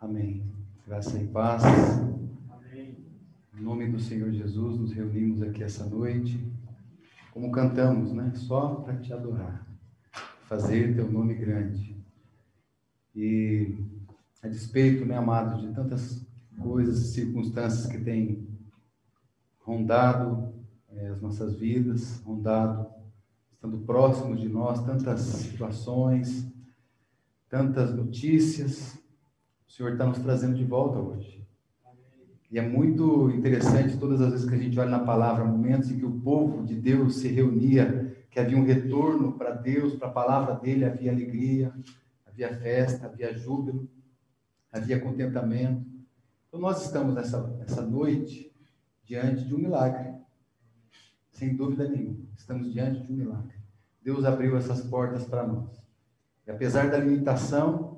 Amém. 0.00 0.44
Graça 0.86 1.18
e 1.18 1.26
paz. 1.26 1.60
Amém. 2.48 3.04
Em 3.52 3.60
nome 3.60 3.90
do 3.90 3.98
Senhor 3.98 4.30
Jesus, 4.30 4.78
nos 4.78 4.92
reunimos 4.92 5.42
aqui 5.42 5.64
essa 5.64 5.84
noite, 5.86 6.40
como 7.32 7.50
cantamos, 7.50 8.12
né? 8.12 8.30
Só 8.36 8.76
para 8.76 8.96
te 8.98 9.12
adorar, 9.12 9.66
fazer 10.44 10.94
teu 10.94 11.10
nome 11.10 11.34
grande. 11.34 11.96
E 13.12 13.76
a 14.40 14.46
despeito, 14.46 15.04
né, 15.04 15.16
amados, 15.16 15.62
de 15.62 15.74
tantas 15.74 16.24
coisas 16.62 17.00
e 17.00 17.12
circunstâncias 17.14 17.86
que 17.86 17.98
têm 17.98 18.46
rondado 19.58 20.54
é, 20.90 21.08
as 21.08 21.20
nossas 21.20 21.56
vidas, 21.56 22.20
rondado, 22.20 22.88
estando 23.52 23.78
próximos 23.78 24.40
de 24.40 24.48
nós, 24.48 24.80
tantas 24.86 25.22
situações, 25.22 26.48
tantas 27.48 27.92
notícias, 27.92 28.97
Senhor 29.78 29.92
está 29.92 30.06
nos 30.06 30.18
trazendo 30.18 30.56
de 30.56 30.64
volta 30.64 30.98
hoje. 30.98 31.46
E 32.50 32.58
é 32.58 32.68
muito 32.68 33.30
interessante 33.30 33.96
todas 33.96 34.20
as 34.20 34.32
vezes 34.32 34.48
que 34.48 34.54
a 34.56 34.58
gente 34.58 34.76
olha 34.76 34.90
na 34.90 35.04
palavra, 35.04 35.44
momentos 35.44 35.88
em 35.88 35.98
que 36.00 36.04
o 36.04 36.18
povo 36.20 36.66
de 36.66 36.74
Deus 36.74 37.18
se 37.18 37.28
reunia, 37.28 38.12
que 38.28 38.40
havia 38.40 38.58
um 38.58 38.64
retorno 38.64 39.34
para 39.34 39.52
Deus, 39.52 39.94
para 39.94 40.08
a 40.08 40.10
palavra 40.10 40.56
dele, 40.56 40.84
havia 40.84 41.12
alegria, 41.12 41.72
havia 42.26 42.52
festa, 42.56 43.06
havia 43.06 43.32
júbilo, 43.38 43.88
havia 44.72 44.98
contentamento. 44.98 45.86
Então 46.48 46.58
nós 46.58 46.84
estamos 46.84 47.14
nessa, 47.14 47.46
nessa 47.46 47.82
noite 47.82 48.52
diante 49.04 49.44
de 49.44 49.54
um 49.54 49.58
milagre, 49.58 50.12
sem 51.30 51.54
dúvida 51.54 51.88
nenhuma. 51.88 52.26
Estamos 52.36 52.72
diante 52.72 53.06
de 53.06 53.12
um 53.12 53.16
milagre. 53.16 53.54
Deus 54.02 54.24
abriu 54.24 54.56
essas 54.56 54.80
portas 54.82 55.24
para 55.24 55.46
nós. 55.46 55.70
E 56.44 56.50
apesar 56.50 56.90
da 56.90 56.98
limitação, 56.98 57.97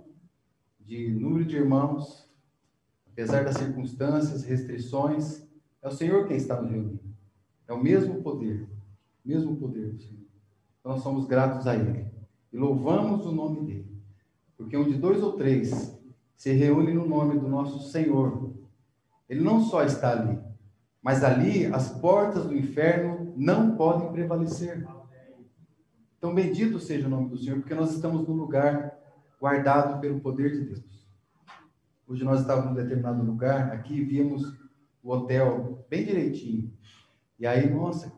de 0.80 1.10
número 1.10 1.44
de 1.44 1.56
irmãos, 1.56 2.28
apesar 3.06 3.44
das 3.44 3.56
circunstâncias, 3.56 4.44
restrições, 4.44 5.46
é 5.82 5.88
o 5.88 5.92
Senhor 5.92 6.26
quem 6.26 6.36
está 6.36 6.60
nos 6.60 6.70
reunindo. 6.70 7.00
É 7.68 7.72
o 7.72 7.82
mesmo 7.82 8.22
poder, 8.22 8.68
mesmo 9.24 9.56
poder 9.56 9.92
do 9.92 9.98
Senhor. 10.00 10.24
Então 10.80 10.92
nós 10.92 11.02
somos 11.02 11.26
gratos 11.26 11.66
a 11.66 11.76
Ele 11.76 12.06
e 12.52 12.56
louvamos 12.56 13.24
o 13.26 13.32
nome 13.32 13.60
dele, 13.66 14.02
porque 14.56 14.76
onde 14.76 14.94
dois 14.94 15.22
ou 15.22 15.32
três 15.32 15.96
se 16.34 16.52
reúnem 16.52 16.94
no 16.94 17.06
nome 17.06 17.38
do 17.38 17.48
nosso 17.48 17.90
Senhor, 17.90 18.54
Ele 19.28 19.40
não 19.40 19.60
só 19.60 19.84
está 19.84 20.12
ali, 20.12 20.38
mas 21.02 21.22
ali 21.22 21.66
as 21.66 21.90
portas 22.00 22.46
do 22.46 22.56
inferno 22.56 23.32
não 23.36 23.76
podem 23.76 24.10
prevalecer. 24.10 24.86
Então, 26.18 26.34
bendito 26.34 26.78
seja 26.78 27.06
o 27.06 27.10
nome 27.10 27.30
do 27.30 27.38
Senhor, 27.38 27.60
porque 27.60 27.74
nós 27.74 27.94
estamos 27.94 28.26
no 28.26 28.34
lugar 28.34 28.99
guardado 29.40 29.98
pelo 30.00 30.20
poder 30.20 30.52
de 30.52 30.66
Deus. 30.66 31.08
Hoje 32.06 32.22
nós 32.24 32.42
estávamos 32.42 32.72
em 32.72 32.82
determinado 32.82 33.24
lugar, 33.24 33.72
aqui 33.72 34.04
vimos 34.04 34.54
o 35.02 35.10
hotel 35.10 35.86
bem 35.88 36.04
direitinho. 36.04 36.70
E 37.38 37.46
aí, 37.46 37.70
nossa, 37.70 38.12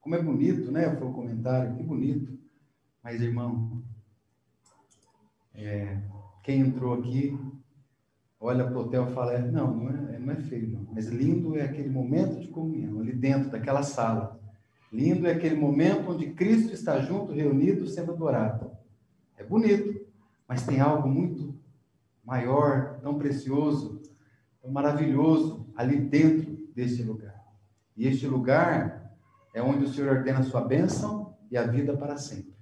como 0.00 0.14
é 0.14 0.22
bonito, 0.22 0.70
né? 0.70 0.94
Foi 0.94 1.08
o 1.08 1.12
comentário, 1.12 1.74
que 1.74 1.82
bonito. 1.82 2.38
Mas, 3.02 3.20
irmão, 3.20 3.82
é, 5.52 6.00
quem 6.44 6.60
entrou 6.60 6.94
aqui, 6.94 7.36
olha 8.38 8.64
para 8.64 8.78
o 8.78 8.82
hotel 8.82 9.08
e 9.10 9.14
fala, 9.14 9.32
é, 9.32 9.50
não, 9.50 9.74
não 9.74 9.90
é, 9.90 10.18
não 10.18 10.32
é 10.32 10.36
feio, 10.36 10.68
não. 10.68 10.86
Mas 10.92 11.08
lindo 11.08 11.58
é 11.58 11.62
aquele 11.62 11.88
momento 11.88 12.38
de 12.38 12.48
comunhão, 12.48 13.00
ali 13.00 13.12
dentro 13.12 13.50
daquela 13.50 13.82
sala. 13.82 14.38
Lindo 14.92 15.26
é 15.26 15.32
aquele 15.32 15.56
momento 15.56 16.12
onde 16.12 16.32
Cristo 16.34 16.72
está 16.72 17.00
junto, 17.00 17.32
reunido, 17.32 17.88
sendo 17.88 18.12
adorado. 18.12 18.70
É 19.36 19.42
bonito 19.42 20.05
mas 20.48 20.64
tem 20.64 20.80
algo 20.80 21.08
muito 21.08 21.54
maior, 22.24 22.98
tão 23.00 23.18
precioso, 23.18 24.02
tão 24.60 24.70
maravilhoso 24.70 25.66
ali 25.76 25.98
dentro 25.98 26.56
deste 26.74 27.02
lugar. 27.02 27.34
E 27.96 28.06
este 28.06 28.26
lugar 28.26 29.16
é 29.54 29.62
onde 29.62 29.84
o 29.84 29.88
Senhor 29.88 30.16
ordena 30.16 30.40
a 30.40 30.42
sua 30.42 30.60
bênção 30.60 31.34
e 31.50 31.56
a 31.56 31.66
vida 31.66 31.96
para 31.96 32.16
sempre. 32.16 32.54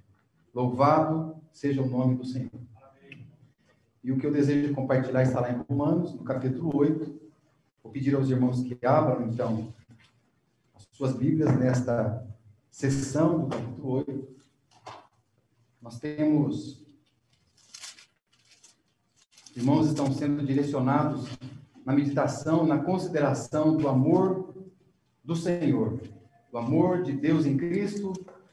Louvado 0.55 1.37
seja 1.53 1.83
o 1.83 1.89
nome 1.89 2.17
do 2.17 2.25
Senhor. 2.25 2.51
E 4.03 4.13
o 4.13 4.19
que 4.19 4.27
eu 4.27 4.33
desejo 4.33 4.75
compartilhar 4.75 5.23
está 5.23 5.41
lá 5.41 5.51
em 5.51 5.65
Romanos, 5.69 6.15
no 6.15 6.23
capítulo 6.23 6.77
8. 6.77 7.21
Vou 7.83 7.91
pedir 7.91 8.15
aos 8.15 8.29
irmãos 8.29 8.63
que 8.63 8.79
abram, 8.85 9.27
então, 9.27 9.73
as 10.75 10.87
suas 10.93 11.17
Bíblias 11.17 11.57
nesta 11.59 12.25
sessão 12.71 13.41
do 13.41 13.47
capítulo 13.49 13.91
8. 13.91 14.37
Nós 15.81 15.99
temos 15.99 16.85
irmãos 19.57 19.87
estão 19.87 20.13
sendo 20.13 20.45
direcionados 20.45 21.29
na 21.85 21.93
meditação, 21.93 22.67
na 22.67 22.79
consideração 22.79 23.77
do 23.77 23.89
amor 23.89 24.55
do 25.23 25.37
Senhor, 25.37 26.01
do 26.51 26.59
amor 26.59 27.03
de 27.03 27.13
Deus 27.13 27.47
em 27.47 27.57
Cristo, 27.57 28.13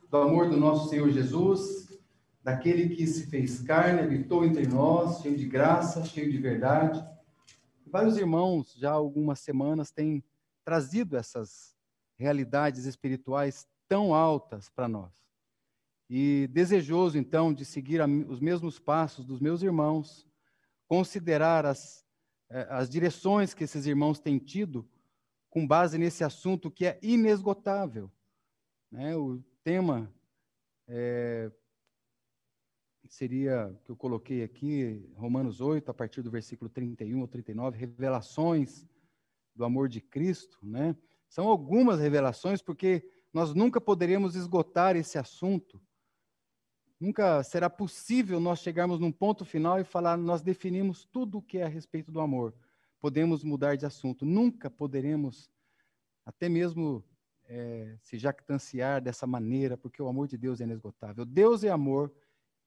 do 0.09 0.17
amor 0.17 0.49
do 0.49 0.57
nosso 0.57 0.89
Senhor 0.89 1.09
Jesus, 1.09 1.99
daquele 2.43 2.95
que 2.95 3.07
se 3.07 3.27
fez 3.27 3.61
carne, 3.61 4.01
habitou 4.01 4.45
entre 4.45 4.67
nós, 4.67 5.21
cheio 5.21 5.35
de 5.35 5.45
graça, 5.45 6.05
cheio 6.05 6.31
de 6.31 6.37
verdade. 6.37 7.03
Vários 7.87 8.17
irmãos, 8.17 8.73
já 8.77 8.91
há 8.91 8.93
algumas 8.93 9.39
semanas, 9.39 9.91
têm 9.91 10.23
trazido 10.63 11.17
essas 11.17 11.75
realidades 12.17 12.85
espirituais 12.85 13.67
tão 13.87 14.13
altas 14.13 14.69
para 14.69 14.87
nós. 14.87 15.11
E 16.09 16.47
desejoso, 16.51 17.17
então, 17.17 17.53
de 17.53 17.65
seguir 17.65 18.01
os 18.27 18.39
mesmos 18.39 18.77
passos 18.77 19.25
dos 19.25 19.39
meus 19.39 19.63
irmãos, 19.63 20.29
considerar 20.91 21.65
as, 21.65 22.05
eh, 22.49 22.67
as 22.69 22.89
direções 22.89 23.53
que 23.53 23.63
esses 23.63 23.85
irmãos 23.85 24.19
têm 24.19 24.37
tido 24.37 24.85
com 25.49 25.65
base 25.65 25.97
nesse 25.97 26.21
assunto 26.21 26.69
que 26.69 26.85
é 26.85 26.99
inesgotável. 27.01 28.11
Né? 28.91 29.15
O 29.15 29.41
tema 29.63 30.13
é, 30.89 31.49
seria, 33.07 33.73
que 33.85 33.91
eu 33.91 33.95
coloquei 33.95 34.43
aqui, 34.43 35.09
Romanos 35.15 35.61
8, 35.61 35.89
a 35.89 35.93
partir 35.93 36.21
do 36.21 36.29
versículo 36.29 36.69
31 36.69 37.21
ou 37.21 37.27
39, 37.27 37.77
revelações 37.77 38.85
do 39.55 39.63
amor 39.63 39.87
de 39.87 40.01
Cristo. 40.01 40.59
Né? 40.61 40.93
São 41.29 41.47
algumas 41.47 42.01
revelações, 42.01 42.61
porque 42.61 43.09
nós 43.31 43.53
nunca 43.53 43.79
poderíamos 43.79 44.35
esgotar 44.35 44.97
esse 44.97 45.17
assunto 45.17 45.81
Nunca 47.01 47.41
será 47.41 47.67
possível 47.67 48.39
nós 48.39 48.59
chegarmos 48.59 48.99
num 48.99 49.11
ponto 49.11 49.43
final 49.43 49.79
e 49.79 49.83
falar, 49.83 50.15
nós 50.15 50.43
definimos 50.43 51.03
tudo 51.03 51.39
o 51.39 51.41
que 51.41 51.57
é 51.57 51.63
a 51.63 51.67
respeito 51.67 52.11
do 52.11 52.21
amor. 52.21 52.53
Podemos 52.99 53.43
mudar 53.43 53.75
de 53.75 53.87
assunto. 53.87 54.23
Nunca 54.23 54.69
poderemos, 54.69 55.51
até 56.23 56.47
mesmo 56.47 57.03
é, 57.45 57.97
se 58.01 58.19
jactanciar 58.19 59.01
dessa 59.01 59.25
maneira, 59.25 59.75
porque 59.75 59.99
o 59.99 60.07
amor 60.07 60.27
de 60.27 60.37
Deus 60.37 60.61
é 60.61 60.63
inesgotável. 60.63 61.25
Deus 61.25 61.63
é 61.63 61.69
amor 61.69 62.13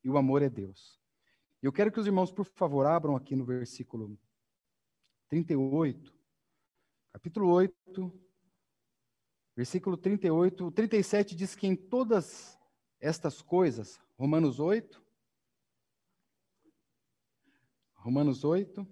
e 0.03 0.11
o 0.11 0.19
amor 0.19 0.43
é 0.43 0.51
Deus. 0.51 1.01
Eu 1.63 1.73
quero 1.73 1.93
que 1.93 2.01
os 2.01 2.07
irmãos, 2.07 2.33
por 2.33 2.45
favor, 2.45 2.87
abram 2.87 3.15
aqui 3.15 3.37
no 3.37 3.45
versículo 3.45 4.19
38, 5.29 6.13
capítulo 7.13 7.51
8, 7.51 8.13
versículo 9.55 9.97
38. 9.97 10.67
O 10.67 10.73
37 10.73 11.37
diz 11.37 11.55
que 11.55 11.69
em 11.69 11.77
todas 11.77 12.59
estas 12.99 13.41
coisas 13.41 14.03
Romanos 14.17 14.61
8. 14.61 15.05
Romanos 17.95 18.45
8. 18.45 18.87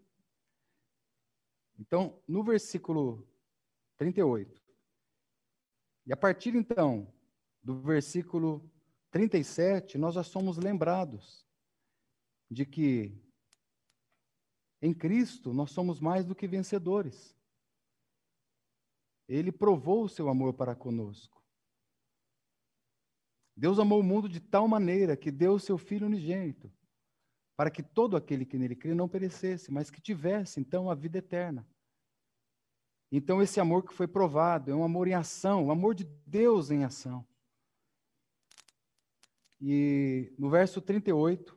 Então, 1.78 2.20
no 2.26 2.42
versículo 2.42 3.28
38. 3.96 4.60
E 6.06 6.12
a 6.12 6.16
partir 6.16 6.54
então 6.54 7.12
do 7.62 7.80
versículo 7.80 8.68
37, 9.10 9.98
nós 9.98 10.14
já 10.14 10.24
somos 10.24 10.56
lembrados 10.56 11.46
de 12.50 12.66
que 12.66 13.16
em 14.80 14.92
Cristo 14.92 15.52
nós 15.52 15.70
somos 15.70 16.00
mais 16.00 16.26
do 16.26 16.34
que 16.34 16.48
vencedores. 16.48 17.36
Ele 19.28 19.52
provou 19.52 20.04
o 20.04 20.08
seu 20.08 20.28
amor 20.28 20.54
para 20.54 20.74
conosco. 20.74 21.31
Deus 23.56 23.78
amou 23.78 24.00
o 24.00 24.02
mundo 24.02 24.28
de 24.28 24.40
tal 24.40 24.66
maneira 24.66 25.16
que 25.16 25.30
deu 25.30 25.54
o 25.54 25.60
seu 25.60 25.76
Filho 25.76 26.06
unigênito, 26.06 26.72
para 27.56 27.70
que 27.70 27.82
todo 27.82 28.16
aquele 28.16 28.44
que 28.44 28.58
nele 28.58 28.74
crê 28.74 28.94
não 28.94 29.08
perecesse, 29.08 29.70
mas 29.70 29.90
que 29.90 30.00
tivesse, 30.00 30.58
então, 30.58 30.90
a 30.90 30.94
vida 30.94 31.18
eterna. 31.18 31.66
Então, 33.10 33.42
esse 33.42 33.60
amor 33.60 33.84
que 33.84 33.92
foi 33.92 34.08
provado 34.08 34.70
é 34.70 34.74
um 34.74 34.82
amor 34.82 35.06
em 35.06 35.14
ação, 35.14 35.64
o 35.64 35.66
um 35.66 35.70
amor 35.70 35.94
de 35.94 36.04
Deus 36.26 36.70
em 36.70 36.82
ação. 36.82 37.26
E 39.60 40.34
no 40.38 40.48
verso 40.48 40.80
38, 40.80 41.56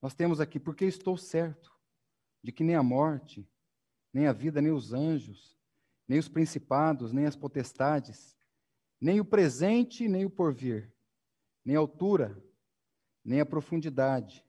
nós 0.00 0.14
temos 0.14 0.40
aqui, 0.40 0.60
porque 0.60 0.84
estou 0.84 1.16
certo 1.16 1.72
de 2.42 2.52
que 2.52 2.62
nem 2.62 2.76
a 2.76 2.82
morte, 2.82 3.48
nem 4.12 4.26
a 4.26 4.32
vida, 4.32 4.60
nem 4.60 4.72
os 4.72 4.92
anjos, 4.92 5.58
nem 6.06 6.18
os 6.18 6.28
principados, 6.28 7.12
nem 7.12 7.24
as 7.24 7.34
potestades, 7.34 8.36
nem 9.02 9.18
o 9.18 9.24
presente, 9.24 10.06
nem 10.06 10.24
o 10.24 10.30
porvir, 10.30 10.88
nem 11.64 11.74
a 11.74 11.80
altura, 11.80 12.40
nem 13.24 13.40
a 13.40 13.46
profundidade, 13.46 14.46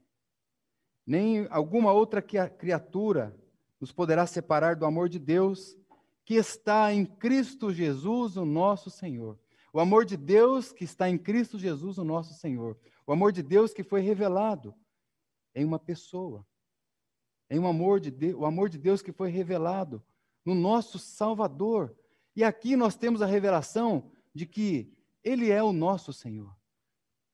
nem 1.04 1.48
alguma 1.50 1.92
outra 1.92 2.22
criatura 2.22 3.36
nos 3.80 3.92
poderá 3.92 4.28
separar 4.28 4.76
do 4.76 4.86
amor 4.86 5.10
de 5.10 5.18
Deus 5.18 5.76
que 6.24 6.36
está 6.36 6.94
em 6.94 7.04
Cristo 7.04 7.74
Jesus, 7.74 8.38
o 8.38 8.46
nosso 8.46 8.92
Senhor. 8.92 9.40
O 9.74 9.80
amor 9.80 10.06
de 10.06 10.16
Deus 10.16 10.72
que 10.72 10.84
está 10.84 11.10
em 11.10 11.18
Cristo 11.18 11.58
Jesus, 11.58 11.98
o 11.98 12.04
nosso 12.04 12.36
Senhor. 12.36 12.78
O 13.08 13.12
amor 13.12 13.32
de 13.32 13.42
Deus 13.42 13.74
que 13.74 13.84
foi 13.84 14.02
revelado 14.02 14.74
em 15.56 15.66
uma 15.66 15.80
pessoa. 15.80 16.46
Em 17.50 17.58
um 17.58 17.68
amor 17.68 18.00
de 18.00 18.12
Deus, 18.12 18.40
o 18.40 18.46
amor 18.46 18.70
de 18.70 18.78
Deus 18.78 19.02
que 19.02 19.12
foi 19.12 19.32
revelado 19.32 20.02
no 20.46 20.54
nosso 20.54 21.00
Salvador. 21.00 21.94
E 22.36 22.44
aqui 22.44 22.76
nós 22.76 22.96
temos 22.96 23.22
a 23.22 23.26
revelação 23.26 24.12
de 24.34 24.46
que 24.46 24.92
ele 25.24 25.50
é 25.52 25.62
o 25.64 25.72
nosso 25.72 26.12
Senhor. 26.12 26.56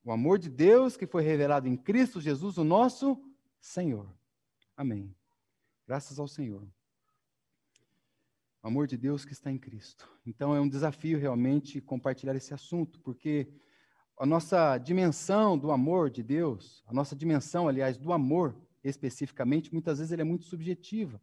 O 0.03 0.11
amor 0.11 0.39
de 0.39 0.49
Deus 0.49 0.95
que 0.95 1.07
foi 1.07 1.23
revelado 1.23 1.67
em 1.67 1.75
Cristo 1.75 2.21
Jesus, 2.21 2.57
o 2.57 2.63
nosso 2.63 3.21
Senhor. 3.59 4.13
Amém. 4.75 5.15
Graças 5.87 6.19
ao 6.19 6.27
Senhor. 6.27 6.67
O 8.61 8.67
amor 8.67 8.87
de 8.87 8.97
Deus 8.97 9.23
que 9.23 9.33
está 9.33 9.51
em 9.51 9.57
Cristo. 9.57 10.09
Então 10.25 10.55
é 10.55 10.59
um 10.59 10.67
desafio 10.67 11.17
realmente 11.17 11.81
compartilhar 11.81 12.35
esse 12.35 12.53
assunto, 12.53 12.99
porque 13.01 13.51
a 14.17 14.25
nossa 14.25 14.77
dimensão 14.77 15.57
do 15.57 15.71
amor 15.71 16.09
de 16.09 16.21
Deus, 16.21 16.83
a 16.87 16.93
nossa 16.93 17.15
dimensão, 17.15 17.67
aliás, 17.67 17.97
do 17.97 18.11
amor 18.11 18.55
especificamente, 18.83 19.71
muitas 19.71 19.97
vezes 19.99 20.11
ele 20.11 20.21
é 20.21 20.25
muito 20.25 20.45
subjetiva. 20.45 21.21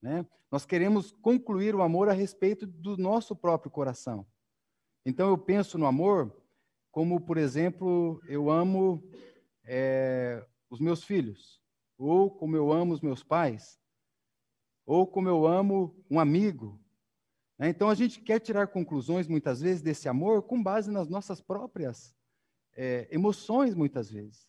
Né? 0.00 0.26
Nós 0.50 0.66
queremos 0.66 1.12
concluir 1.12 1.74
o 1.74 1.82
amor 1.82 2.08
a 2.08 2.12
respeito 2.12 2.66
do 2.66 2.96
nosso 2.96 3.36
próprio 3.36 3.70
coração. 3.70 4.26
Então 5.04 5.28
eu 5.28 5.38
penso 5.38 5.76
no 5.78 5.86
amor 5.86 6.34
como, 6.90 7.20
por 7.20 7.38
exemplo, 7.38 8.22
eu 8.28 8.50
amo 8.50 9.02
é, 9.64 10.46
os 10.68 10.80
meus 10.80 11.02
filhos, 11.02 11.60
ou 11.98 12.30
como 12.30 12.56
eu 12.56 12.72
amo 12.72 12.92
os 12.92 13.00
meus 13.00 13.22
pais, 13.22 13.80
ou 14.84 15.06
como 15.06 15.28
eu 15.28 15.46
amo 15.46 16.04
um 16.10 16.20
amigo. 16.20 16.80
Né? 17.58 17.68
Então 17.68 17.88
a 17.88 17.94
gente 17.94 18.20
quer 18.20 18.40
tirar 18.40 18.68
conclusões 18.68 19.26
muitas 19.26 19.60
vezes 19.60 19.82
desse 19.82 20.08
amor 20.08 20.42
com 20.42 20.62
base 20.62 20.90
nas 20.90 21.08
nossas 21.08 21.40
próprias 21.40 22.14
é, 22.74 23.08
emoções, 23.10 23.74
muitas 23.74 24.10
vezes. 24.10 24.48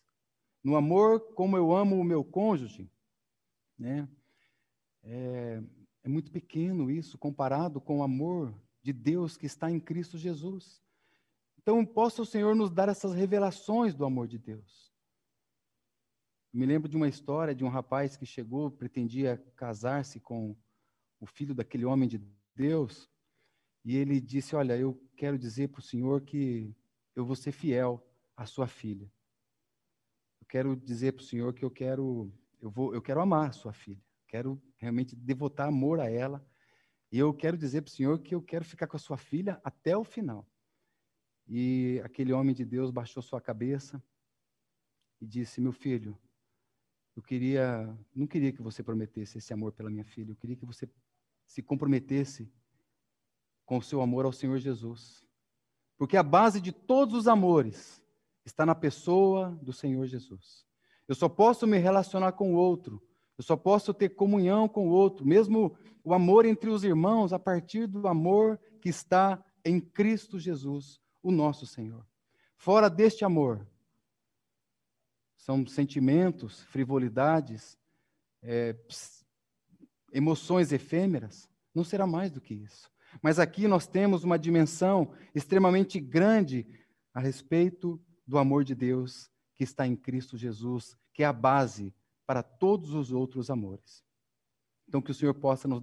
No 0.62 0.76
amor 0.76 1.20
como 1.34 1.56
eu 1.56 1.74
amo 1.74 1.98
o 1.98 2.04
meu 2.04 2.24
cônjuge. 2.24 2.90
Né? 3.78 4.08
É, 5.02 5.62
é 6.02 6.08
muito 6.08 6.30
pequeno 6.30 6.90
isso 6.90 7.18
comparado 7.18 7.80
com 7.80 7.98
o 7.98 8.02
amor 8.02 8.54
de 8.84 8.92
Deus 8.92 9.38
que 9.38 9.46
está 9.46 9.70
em 9.70 9.80
Cristo 9.80 10.18
Jesus. 10.18 10.82
Então, 11.56 11.84
possa 11.86 12.20
o 12.20 12.26
Senhor 12.26 12.54
nos 12.54 12.70
dar 12.70 12.90
essas 12.90 13.14
revelações 13.14 13.94
do 13.94 14.04
amor 14.04 14.28
de 14.28 14.38
Deus. 14.38 14.92
Me 16.52 16.66
lembro 16.66 16.86
de 16.86 16.94
uma 16.94 17.08
história 17.08 17.54
de 17.54 17.64
um 17.64 17.68
rapaz 17.68 18.14
que 18.14 18.26
chegou, 18.26 18.70
pretendia 18.70 19.38
casar-se 19.56 20.20
com 20.20 20.54
o 21.18 21.24
filho 21.26 21.54
daquele 21.54 21.86
homem 21.86 22.06
de 22.06 22.22
Deus, 22.54 23.10
e 23.82 23.96
ele 23.96 24.20
disse: 24.20 24.54
Olha, 24.54 24.76
eu 24.76 25.02
quero 25.16 25.38
dizer 25.38 25.68
para 25.68 25.80
o 25.80 25.82
Senhor 25.82 26.20
que 26.20 26.76
eu 27.16 27.24
vou 27.24 27.34
ser 27.34 27.52
fiel 27.52 28.06
à 28.36 28.44
sua 28.44 28.66
filha. 28.66 29.10
Eu 30.42 30.46
quero 30.46 30.76
dizer 30.76 31.12
para 31.12 31.22
o 31.22 31.26
Senhor 31.26 31.54
que 31.54 31.64
eu 31.64 31.70
quero, 31.70 32.30
eu 32.60 32.70
vou, 32.70 32.94
eu 32.94 33.00
quero 33.00 33.22
amar 33.22 33.48
a 33.48 33.52
sua 33.52 33.72
filha. 33.72 34.04
Quero 34.28 34.62
realmente 34.76 35.16
devotar 35.16 35.68
amor 35.68 36.00
a 36.00 36.10
ela. 36.10 36.46
E 37.14 37.18
eu 37.20 37.32
quero 37.32 37.56
dizer 37.56 37.82
para 37.82 37.90
o 37.90 37.92
Senhor 37.92 38.18
que 38.18 38.34
eu 38.34 38.42
quero 38.42 38.64
ficar 38.64 38.88
com 38.88 38.96
a 38.96 38.98
sua 38.98 39.16
filha 39.16 39.60
até 39.62 39.96
o 39.96 40.02
final. 40.02 40.44
E 41.46 42.00
aquele 42.02 42.32
homem 42.32 42.52
de 42.52 42.64
Deus 42.64 42.90
baixou 42.90 43.22
sua 43.22 43.40
cabeça 43.40 44.02
e 45.20 45.24
disse: 45.24 45.60
Meu 45.60 45.70
filho, 45.70 46.18
eu 47.14 47.22
queria, 47.22 47.96
não 48.12 48.26
queria 48.26 48.52
que 48.52 48.60
você 48.60 48.82
prometesse 48.82 49.38
esse 49.38 49.52
amor 49.52 49.70
pela 49.70 49.90
minha 49.90 50.04
filha, 50.04 50.32
eu 50.32 50.34
queria 50.34 50.56
que 50.56 50.66
você 50.66 50.90
se 51.46 51.62
comprometesse 51.62 52.52
com 53.64 53.78
o 53.78 53.82
seu 53.82 54.00
amor 54.00 54.24
ao 54.24 54.32
Senhor 54.32 54.58
Jesus. 54.58 55.24
Porque 55.96 56.16
a 56.16 56.22
base 56.24 56.60
de 56.60 56.72
todos 56.72 57.14
os 57.14 57.28
amores 57.28 58.02
está 58.44 58.66
na 58.66 58.74
pessoa 58.74 59.56
do 59.62 59.72
Senhor 59.72 60.04
Jesus. 60.06 60.66
Eu 61.06 61.14
só 61.14 61.28
posso 61.28 61.64
me 61.64 61.78
relacionar 61.78 62.32
com 62.32 62.54
o 62.54 62.56
outro, 62.56 63.00
eu 63.36 63.44
só 63.44 63.56
posso 63.56 63.92
ter 63.92 64.10
comunhão 64.10 64.68
com 64.68 64.88
o 64.88 64.92
outro, 64.92 65.26
mesmo 65.26 65.76
o 66.02 66.14
amor 66.14 66.44
entre 66.44 66.70
os 66.70 66.84
irmãos, 66.84 67.32
a 67.32 67.38
partir 67.38 67.86
do 67.86 68.06
amor 68.06 68.60
que 68.80 68.88
está 68.88 69.42
em 69.64 69.80
Cristo 69.80 70.38
Jesus, 70.38 71.00
o 71.22 71.32
nosso 71.32 71.66
Senhor. 71.66 72.06
Fora 72.56 72.88
deste 72.88 73.24
amor, 73.24 73.66
são 75.36 75.66
sentimentos, 75.66 76.62
frivolidades, 76.62 77.78
é, 78.42 78.76
emoções 80.12 80.72
efêmeras, 80.72 81.48
não 81.74 81.82
será 81.82 82.06
mais 82.06 82.30
do 82.30 82.40
que 82.40 82.54
isso. 82.54 82.90
Mas 83.20 83.38
aqui 83.38 83.66
nós 83.66 83.86
temos 83.86 84.24
uma 84.24 84.38
dimensão 84.38 85.12
extremamente 85.34 86.00
grande 86.00 86.66
a 87.12 87.20
respeito 87.20 88.00
do 88.26 88.38
amor 88.38 88.64
de 88.64 88.74
Deus 88.74 89.30
que 89.54 89.64
está 89.64 89.86
em 89.86 89.96
Cristo 89.96 90.36
Jesus, 90.36 90.96
que 91.12 91.22
é 91.22 91.26
a 91.26 91.32
base 91.32 91.94
para 92.26 92.42
todos 92.42 92.94
os 92.94 93.12
outros 93.12 93.50
amores. 93.50 94.04
Então, 94.88 95.02
que 95.02 95.10
o 95.10 95.14
Senhor 95.14 95.34
possa 95.34 95.66
nos 95.68 95.82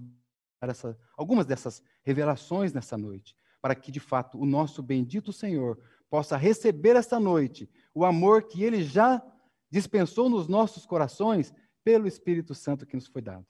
dar 0.60 0.68
essa, 0.70 0.98
algumas 1.16 1.46
dessas 1.46 1.82
revelações 2.02 2.72
nessa 2.72 2.96
noite, 2.96 3.36
para 3.60 3.74
que, 3.74 3.90
de 3.92 4.00
fato, 4.00 4.38
o 4.38 4.46
nosso 4.46 4.82
bendito 4.82 5.32
Senhor 5.32 5.80
possa 6.08 6.36
receber 6.36 6.96
esta 6.96 7.18
noite 7.18 7.70
o 7.94 8.04
amor 8.04 8.44
que 8.44 8.62
ele 8.62 8.82
já 8.82 9.22
dispensou 9.70 10.28
nos 10.28 10.48
nossos 10.48 10.84
corações 10.84 11.54
pelo 11.82 12.06
Espírito 12.06 12.54
Santo 12.54 12.86
que 12.86 12.96
nos 12.96 13.06
foi 13.06 13.22
dado. 13.22 13.46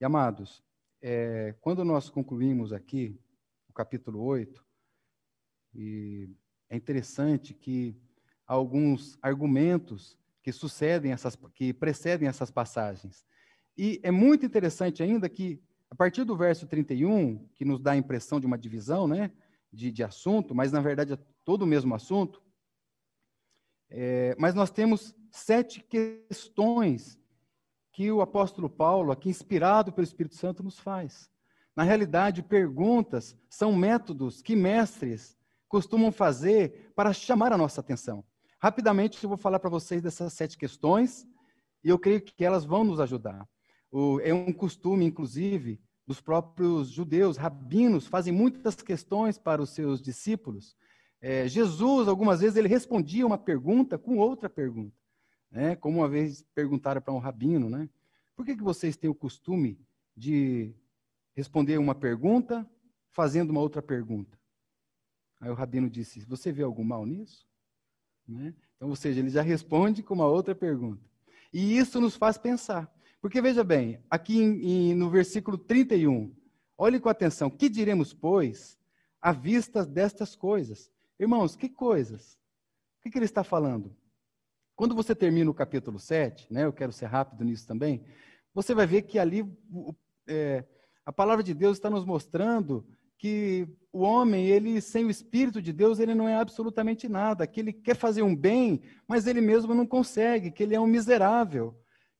E, 0.00 0.04
amados, 0.04 0.62
é, 1.00 1.54
quando 1.60 1.84
nós 1.84 2.10
concluímos 2.10 2.72
aqui 2.72 3.18
o 3.68 3.72
capítulo 3.72 4.20
8, 4.20 4.64
e 5.74 6.28
é 6.68 6.76
interessante 6.76 7.54
que 7.54 7.96
alguns 8.46 9.18
argumentos 9.22 10.18
que 10.42 10.52
sucedem 10.52 11.12
essas, 11.12 11.36
que 11.54 11.72
precedem 11.72 12.28
essas 12.28 12.50
passagens. 12.50 13.24
E 13.76 14.00
é 14.02 14.10
muito 14.10 14.44
interessante 14.44 15.02
ainda 15.02 15.28
que 15.28 15.62
a 15.90 15.94
partir 15.94 16.24
do 16.24 16.34
verso 16.36 16.66
31, 16.66 17.46
que 17.54 17.64
nos 17.64 17.80
dá 17.80 17.92
a 17.92 17.96
impressão 17.96 18.40
de 18.40 18.46
uma 18.46 18.56
divisão 18.56 19.06
né, 19.06 19.30
de, 19.70 19.92
de 19.92 20.02
assunto, 20.02 20.54
mas 20.54 20.72
na 20.72 20.80
verdade 20.80 21.12
é 21.12 21.18
todo 21.44 21.62
o 21.62 21.66
mesmo 21.66 21.94
assunto, 21.94 22.42
é, 23.90 24.34
mas 24.38 24.54
nós 24.54 24.70
temos 24.70 25.14
sete 25.30 25.82
questões 25.82 27.18
que 27.92 28.10
o 28.10 28.22
apóstolo 28.22 28.70
Paulo, 28.70 29.12
aqui 29.12 29.28
inspirado 29.28 29.92
pelo 29.92 30.06
Espírito 30.06 30.34
Santo, 30.34 30.62
nos 30.62 30.78
faz. 30.78 31.30
Na 31.76 31.82
realidade, 31.82 32.42
perguntas 32.42 33.36
são 33.48 33.74
métodos 33.76 34.40
que 34.40 34.56
mestres 34.56 35.36
costumam 35.68 36.10
fazer 36.10 36.90
para 36.94 37.12
chamar 37.12 37.52
a 37.52 37.58
nossa 37.58 37.82
atenção. 37.82 38.24
Rapidamente, 38.62 39.20
eu 39.20 39.28
vou 39.28 39.36
falar 39.36 39.58
para 39.58 39.68
vocês 39.68 40.00
dessas 40.00 40.32
sete 40.34 40.56
questões 40.56 41.26
e 41.82 41.88
eu 41.88 41.98
creio 41.98 42.22
que 42.22 42.44
elas 42.44 42.64
vão 42.64 42.84
nos 42.84 43.00
ajudar. 43.00 43.44
O, 43.90 44.20
é 44.20 44.32
um 44.32 44.52
costume, 44.52 45.04
inclusive, 45.04 45.80
dos 46.06 46.20
próprios 46.20 46.88
judeus, 46.88 47.36
rabinos, 47.36 48.06
fazem 48.06 48.32
muitas 48.32 48.76
questões 48.80 49.36
para 49.36 49.60
os 49.60 49.70
seus 49.70 50.00
discípulos. 50.00 50.76
É, 51.20 51.48
Jesus, 51.48 52.06
algumas 52.06 52.40
vezes, 52.40 52.56
ele 52.56 52.68
respondia 52.68 53.26
uma 53.26 53.36
pergunta 53.36 53.98
com 53.98 54.18
outra 54.18 54.48
pergunta. 54.48 54.96
Né? 55.50 55.74
Como 55.74 55.98
uma 55.98 56.08
vez 56.08 56.46
perguntaram 56.54 57.02
para 57.02 57.12
um 57.12 57.18
rabino, 57.18 57.68
né? 57.68 57.90
Por 58.36 58.46
que, 58.46 58.54
que 58.54 58.62
vocês 58.62 58.96
têm 58.96 59.10
o 59.10 59.14
costume 59.14 59.76
de 60.16 60.72
responder 61.34 61.78
uma 61.78 61.96
pergunta 61.96 62.64
fazendo 63.10 63.50
uma 63.50 63.60
outra 63.60 63.82
pergunta? 63.82 64.38
Aí 65.40 65.50
o 65.50 65.54
rabino 65.54 65.90
disse: 65.90 66.24
Você 66.26 66.52
vê 66.52 66.62
algum 66.62 66.84
mal 66.84 67.04
nisso? 67.04 67.44
Né? 68.26 68.54
Então, 68.76 68.88
ou 68.88 68.96
seja, 68.96 69.20
ele 69.20 69.30
já 69.30 69.42
responde 69.42 70.02
com 70.02 70.14
uma 70.14 70.26
outra 70.26 70.54
pergunta. 70.54 71.02
E 71.52 71.76
isso 71.76 72.00
nos 72.00 72.16
faz 72.16 72.38
pensar. 72.38 72.92
Porque 73.20 73.40
veja 73.40 73.62
bem, 73.62 74.02
aqui 74.10 74.38
em, 74.38 74.90
em, 74.90 74.94
no 74.94 75.08
versículo 75.08 75.56
31, 75.56 76.34
olhe 76.76 76.98
com 76.98 77.08
atenção: 77.08 77.50
que 77.50 77.68
diremos, 77.68 78.12
pois, 78.12 78.78
à 79.20 79.32
vista 79.32 79.84
destas 79.86 80.34
coisas? 80.34 80.90
Irmãos, 81.18 81.54
que 81.54 81.68
coisas? 81.68 82.38
O 82.98 83.02
que, 83.02 83.10
que 83.10 83.18
ele 83.18 83.24
está 83.24 83.44
falando? 83.44 83.94
Quando 84.74 84.94
você 84.94 85.14
termina 85.14 85.50
o 85.50 85.54
capítulo 85.54 85.98
7, 85.98 86.52
né, 86.52 86.64
eu 86.64 86.72
quero 86.72 86.92
ser 86.92 87.06
rápido 87.06 87.44
nisso 87.44 87.66
também, 87.66 88.04
você 88.54 88.74
vai 88.74 88.86
ver 88.86 89.02
que 89.02 89.18
ali 89.18 89.44
é, 90.26 90.64
a 91.04 91.12
palavra 91.12 91.42
de 91.42 91.54
Deus 91.54 91.76
está 91.76 91.88
nos 91.88 92.04
mostrando 92.04 92.84
que 93.22 93.68
o 93.92 94.00
homem, 94.00 94.46
ele 94.46 94.80
sem 94.80 95.04
o 95.04 95.10
Espírito 95.10 95.62
de 95.62 95.72
Deus, 95.72 96.00
ele 96.00 96.12
não 96.12 96.28
é 96.28 96.34
absolutamente 96.34 97.08
nada, 97.08 97.46
que 97.46 97.60
ele 97.60 97.72
quer 97.72 97.94
fazer 97.94 98.20
um 98.20 98.34
bem, 98.34 98.82
mas 99.06 99.28
ele 99.28 99.40
mesmo 99.40 99.76
não 99.76 99.86
consegue, 99.86 100.50
que 100.50 100.60
ele 100.60 100.74
é 100.74 100.80
um 100.80 100.88
miserável. 100.88 101.72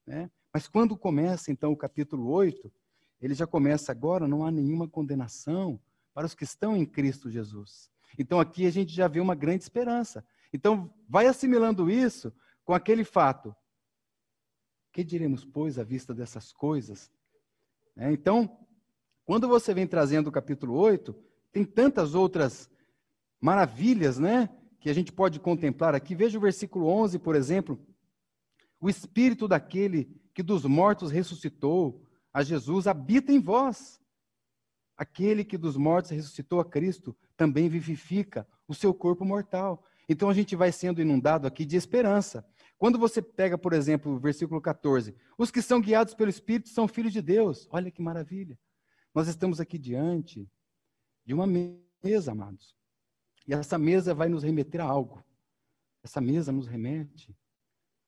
Né? 0.07 0.31
Mas 0.55 0.69
quando 0.69 0.97
começa, 0.97 1.51
então, 1.51 1.73
o 1.73 1.77
capítulo 1.77 2.31
8, 2.31 2.73
ele 3.21 3.35
já 3.35 3.49
começa 3.49 3.91
agora, 3.91 4.29
não 4.29 4.47
há 4.47 4.51
nenhuma 4.53 4.87
condenação 4.87 5.81
para 6.15 6.25
os 6.25 6.37
que 6.37 6.45
estão 6.45 6.77
em 6.77 6.87
Cristo 6.87 7.29
Jesus. 7.29 7.91
Então 8.17 8.39
aqui 8.39 8.65
a 8.65 8.71
gente 8.71 8.95
já 8.95 9.09
vê 9.09 9.19
uma 9.19 9.35
grande 9.35 9.65
esperança. 9.65 10.25
Então 10.53 10.89
vai 11.09 11.27
assimilando 11.27 11.91
isso 11.91 12.33
com 12.65 12.75
aquele 12.75 13.03
fato. 13.03 13.53
Que 14.93 15.03
diremos, 15.03 15.45
pois, 15.45 15.81
à 15.81 15.83
vista 15.83 16.15
dessas 16.15 16.53
coisas? 16.53 17.11
É, 17.97 18.13
então, 18.13 18.57
quando 19.25 19.49
você 19.49 19.73
vem 19.73 19.87
trazendo 19.87 20.29
o 20.29 20.33
capítulo 20.33 20.75
8, 20.75 21.15
tem 21.53 21.65
tantas 21.65 22.15
outras 22.15 22.71
maravilhas, 23.41 24.19
né? 24.19 24.49
Que 24.81 24.91
a 24.91 24.95
gente 24.95 25.13
pode 25.13 25.39
contemplar 25.39 25.95
aqui. 25.95 26.15
Veja 26.15 26.39
o 26.39 26.41
versículo 26.41 26.87
11, 26.89 27.19
por 27.19 27.37
exemplo. 27.37 27.79
O 28.81 28.89
espírito 28.89 29.47
daquele 29.47 30.21
que 30.35 30.43
dos 30.43 30.65
mortos 30.65 31.11
ressuscitou 31.11 32.05
a 32.33 32.43
Jesus 32.43 32.87
habita 32.87 33.31
em 33.31 33.39
vós. 33.39 34.01
Aquele 34.97 35.45
que 35.45 35.59
dos 35.59 35.77
mortos 35.77 36.11
ressuscitou 36.11 36.61
a 36.61 36.65
Cristo 36.65 37.17
também 37.37 37.69
vivifica 37.69 38.47
o 38.67 38.75
seu 38.75 38.95
corpo 38.95 39.25
mortal. 39.25 39.85
Então 40.09 40.29
a 40.29 40.35
gente 40.35 40.57
vai 40.57 40.73
sendo 40.73 41.01
inundado 41.01 41.47
aqui 41.47 41.65
de 41.65 41.77
esperança. 41.77 42.45
Quando 42.79 42.99
você 42.99 43.23
pega, 43.23 43.57
por 43.57 43.73
exemplo, 43.73 44.13
o 44.13 44.19
versículo 44.19 44.61
14, 44.61 45.15
os 45.39 45.51
que 45.51 45.63
são 45.63 45.81
guiados 45.81 46.15
pelo 46.15 46.31
Espírito 46.31 46.69
são 46.69 46.89
filhos 46.89 47.13
de 47.13 47.23
Deus. 47.23 47.69
Olha 47.71 47.91
que 47.91 48.03
maravilha. 48.03 48.59
Nós 49.15 49.29
estamos 49.29 49.61
aqui 49.61 49.79
diante 49.79 50.49
de 51.25 51.35
uma 51.35 51.47
mesa, 51.47 52.33
amados. 52.33 52.77
E 53.47 53.53
essa 53.53 53.79
mesa 53.79 54.15
vai 54.15 54.29
nos 54.29 54.43
remeter 54.43 54.81
a 54.81 54.85
algo. 54.85 55.23
Essa 56.03 56.21
mesa 56.21 56.51
nos 56.51 56.67
remete 56.67 57.37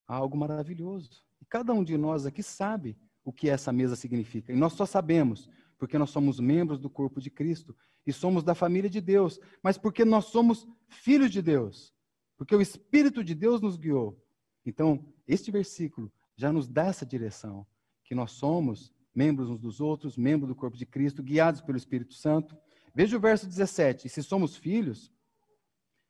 a 0.06 0.14
algo 0.14 0.36
maravilhoso. 0.36 1.24
E 1.40 1.44
cada 1.44 1.72
um 1.72 1.84
de 1.84 1.96
nós 1.96 2.26
aqui 2.26 2.42
sabe 2.42 2.96
o 3.24 3.32
que 3.32 3.48
essa 3.48 3.72
mesa 3.72 3.96
significa. 3.96 4.52
E 4.52 4.56
nós 4.56 4.72
só 4.72 4.86
sabemos 4.86 5.48
porque 5.78 5.98
nós 5.98 6.10
somos 6.10 6.40
membros 6.40 6.78
do 6.78 6.88
corpo 6.88 7.20
de 7.20 7.30
Cristo 7.30 7.76
e 8.06 8.12
somos 8.12 8.42
da 8.42 8.54
família 8.54 8.88
de 8.88 9.00
Deus, 9.00 9.38
mas 9.62 9.76
porque 9.76 10.04
nós 10.04 10.26
somos 10.26 10.66
filhos 10.88 11.30
de 11.30 11.42
Deus, 11.42 11.94
porque 12.36 12.54
o 12.54 12.60
Espírito 12.60 13.24
de 13.24 13.34
Deus 13.34 13.60
nos 13.60 13.76
guiou. 13.76 14.18
Então, 14.64 15.04
este 15.26 15.50
versículo 15.50 16.12
já 16.36 16.52
nos 16.52 16.68
dá 16.68 16.86
essa 16.86 17.04
direção, 17.04 17.66
que 18.04 18.14
nós 18.14 18.32
somos 18.32 18.93
membros 19.14 19.48
uns 19.48 19.60
dos 19.60 19.80
outros, 19.80 20.16
membros 20.16 20.48
do 20.48 20.54
corpo 20.54 20.76
de 20.76 20.84
Cristo, 20.84 21.22
guiados 21.22 21.60
pelo 21.60 21.78
Espírito 21.78 22.14
Santo. 22.14 22.56
Veja 22.94 23.16
o 23.16 23.20
verso 23.20 23.46
17: 23.46 24.08
se 24.08 24.22
somos 24.22 24.56
filhos, 24.56 25.12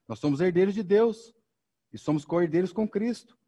nós 0.08 0.18
somos 0.18 0.40
herdeiros 0.40 0.74
de 0.74 0.82
Deus 0.82 1.34
e 1.92 1.98
somos 1.98 2.24
co-herdeiros 2.24 2.72
com 2.72 2.88
Cristo. 2.88 3.38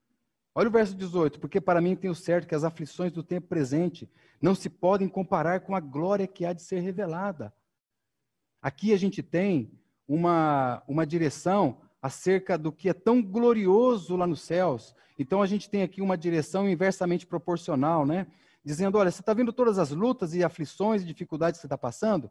Olha 0.55 0.69
o 0.69 0.73
verso 0.73 0.95
18: 0.95 1.41
porque 1.41 1.61
para 1.61 1.81
mim 1.81 1.97
tenho 1.97 2.15
certo 2.15 2.47
que 2.47 2.55
as 2.55 2.65
aflições 2.65 3.13
do 3.13 3.23
tempo 3.23 3.47
presente 3.47 4.11
não 4.41 4.55
se 4.55 4.69
podem 4.69 5.09
comparar 5.09 5.61
com 5.61 5.75
a 5.75 5.81
glória 5.81 6.27
que 6.27 6.45
há 6.45 6.53
de 6.53 6.63
ser 6.63 6.81
revelada. 6.81 7.53
Aqui 8.61 8.93
a 8.93 8.97
gente 8.97 9.23
tem 9.23 9.71
uma, 10.09 10.83
uma 10.89 11.07
direção 11.07 11.81
acerca 12.01 12.57
do 12.57 12.73
que 12.73 12.89
é 12.89 12.95
tão 12.95 13.23
glorioso 13.23 14.17
lá 14.17 14.27
nos 14.27 14.41
céus. 14.41 14.95
Então 15.19 15.43
a 15.43 15.47
gente 15.47 15.69
tem 15.69 15.83
aqui 15.83 16.01
uma 16.01 16.17
direção 16.17 16.69
inversamente 16.69 17.27
proporcional, 17.27 18.07
né? 18.07 18.27
Dizendo, 18.67 18.99
olha, 18.99 19.13
você 19.13 19.21
está 19.21 19.33
vendo 19.33 19.53
todas 19.53 19.79
as 19.79 19.93
lutas 19.93 20.35
e 20.35 20.43
aflições 20.43 21.01
e 21.01 21.07
dificuldades 21.07 21.59
que 21.59 21.61
você 21.61 21.67
está 21.69 21.79
passando? 21.79 22.29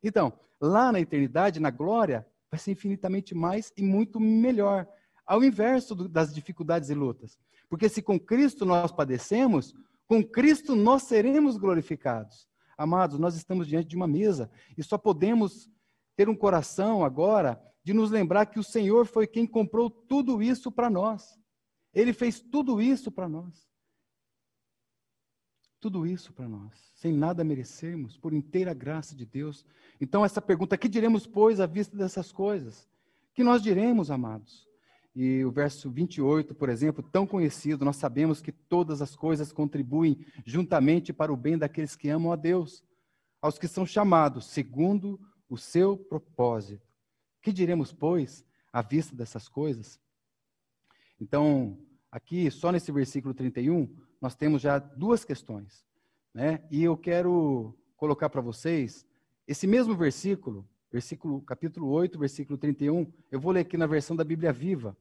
Então, 0.00 0.32
lá 0.60 0.92
na 0.92 1.00
eternidade, 1.00 1.58
na 1.58 1.70
glória, 1.70 2.24
vai 2.48 2.60
ser 2.60 2.70
infinitamente 2.70 3.34
mais 3.34 3.72
e 3.76 3.82
muito 3.82 4.20
melhor. 4.20 4.86
Ao 5.26 5.42
inverso 5.42 5.92
do, 5.96 6.08
das 6.08 6.32
dificuldades 6.32 6.88
e 6.88 6.94
lutas. 6.94 7.36
Porque 7.68 7.88
se 7.88 8.00
com 8.00 8.16
Cristo 8.16 8.64
nós 8.64 8.92
padecemos, 8.92 9.74
com 10.06 10.22
Cristo 10.22 10.76
nós 10.76 11.02
seremos 11.02 11.56
glorificados. 11.56 12.46
Amados, 12.78 13.18
nós 13.18 13.34
estamos 13.34 13.66
diante 13.66 13.88
de 13.88 13.96
uma 13.96 14.06
mesa 14.06 14.48
e 14.78 14.84
só 14.84 14.96
podemos 14.96 15.68
ter 16.14 16.28
um 16.28 16.36
coração 16.36 17.04
agora 17.04 17.60
de 17.82 17.92
nos 17.92 18.08
lembrar 18.08 18.46
que 18.46 18.60
o 18.60 18.64
Senhor 18.64 19.04
foi 19.04 19.26
quem 19.26 19.48
comprou 19.48 19.90
tudo 19.90 20.40
isso 20.40 20.70
para 20.70 20.88
nós. 20.88 21.36
Ele 21.92 22.12
fez 22.12 22.38
tudo 22.38 22.80
isso 22.80 23.10
para 23.10 23.28
nós. 23.28 23.71
Tudo 25.82 26.06
isso 26.06 26.32
para 26.32 26.48
nós, 26.48 26.92
sem 26.94 27.12
nada 27.12 27.42
merecermos, 27.42 28.16
por 28.16 28.32
inteira 28.32 28.72
graça 28.72 29.16
de 29.16 29.26
Deus. 29.26 29.66
Então, 30.00 30.24
essa 30.24 30.40
pergunta: 30.40 30.78
que 30.78 30.88
diremos, 30.88 31.26
pois, 31.26 31.58
à 31.58 31.66
vista 31.66 31.96
dessas 31.96 32.30
coisas? 32.30 32.88
Que 33.34 33.42
nós 33.42 33.60
diremos, 33.60 34.08
amados? 34.08 34.64
E 35.12 35.44
o 35.44 35.50
verso 35.50 35.90
28, 35.90 36.54
por 36.54 36.68
exemplo, 36.68 37.02
tão 37.02 37.26
conhecido, 37.26 37.84
nós 37.84 37.96
sabemos 37.96 38.40
que 38.40 38.52
todas 38.52 39.02
as 39.02 39.16
coisas 39.16 39.50
contribuem 39.50 40.24
juntamente 40.46 41.12
para 41.12 41.32
o 41.32 41.36
bem 41.36 41.58
daqueles 41.58 41.96
que 41.96 42.08
amam 42.08 42.30
a 42.30 42.36
Deus, 42.36 42.84
aos 43.40 43.58
que 43.58 43.66
são 43.66 43.84
chamados 43.84 44.46
segundo 44.46 45.18
o 45.50 45.58
seu 45.58 45.96
propósito. 45.96 46.86
Que 47.42 47.52
diremos, 47.52 47.92
pois, 47.92 48.46
à 48.72 48.82
vista 48.82 49.16
dessas 49.16 49.48
coisas? 49.48 49.98
Então, 51.20 51.76
aqui, 52.08 52.48
só 52.52 52.70
nesse 52.70 52.92
versículo 52.92 53.34
31, 53.34 53.92
nós 54.22 54.36
temos 54.36 54.62
já 54.62 54.78
duas 54.78 55.24
questões. 55.24 55.84
Né? 56.32 56.64
E 56.70 56.84
eu 56.84 56.96
quero 56.96 57.76
colocar 57.96 58.30
para 58.30 58.40
vocês 58.40 59.04
esse 59.48 59.66
mesmo 59.66 59.96
versículo, 59.96 60.66
versículo, 60.92 61.42
capítulo 61.42 61.88
8, 61.88 62.20
versículo 62.20 62.56
31. 62.56 63.12
Eu 63.32 63.40
vou 63.40 63.50
ler 63.50 63.60
aqui 63.60 63.76
na 63.76 63.86
versão 63.86 64.14
da 64.14 64.22
Bíblia 64.22 64.52
Viva. 64.52 64.96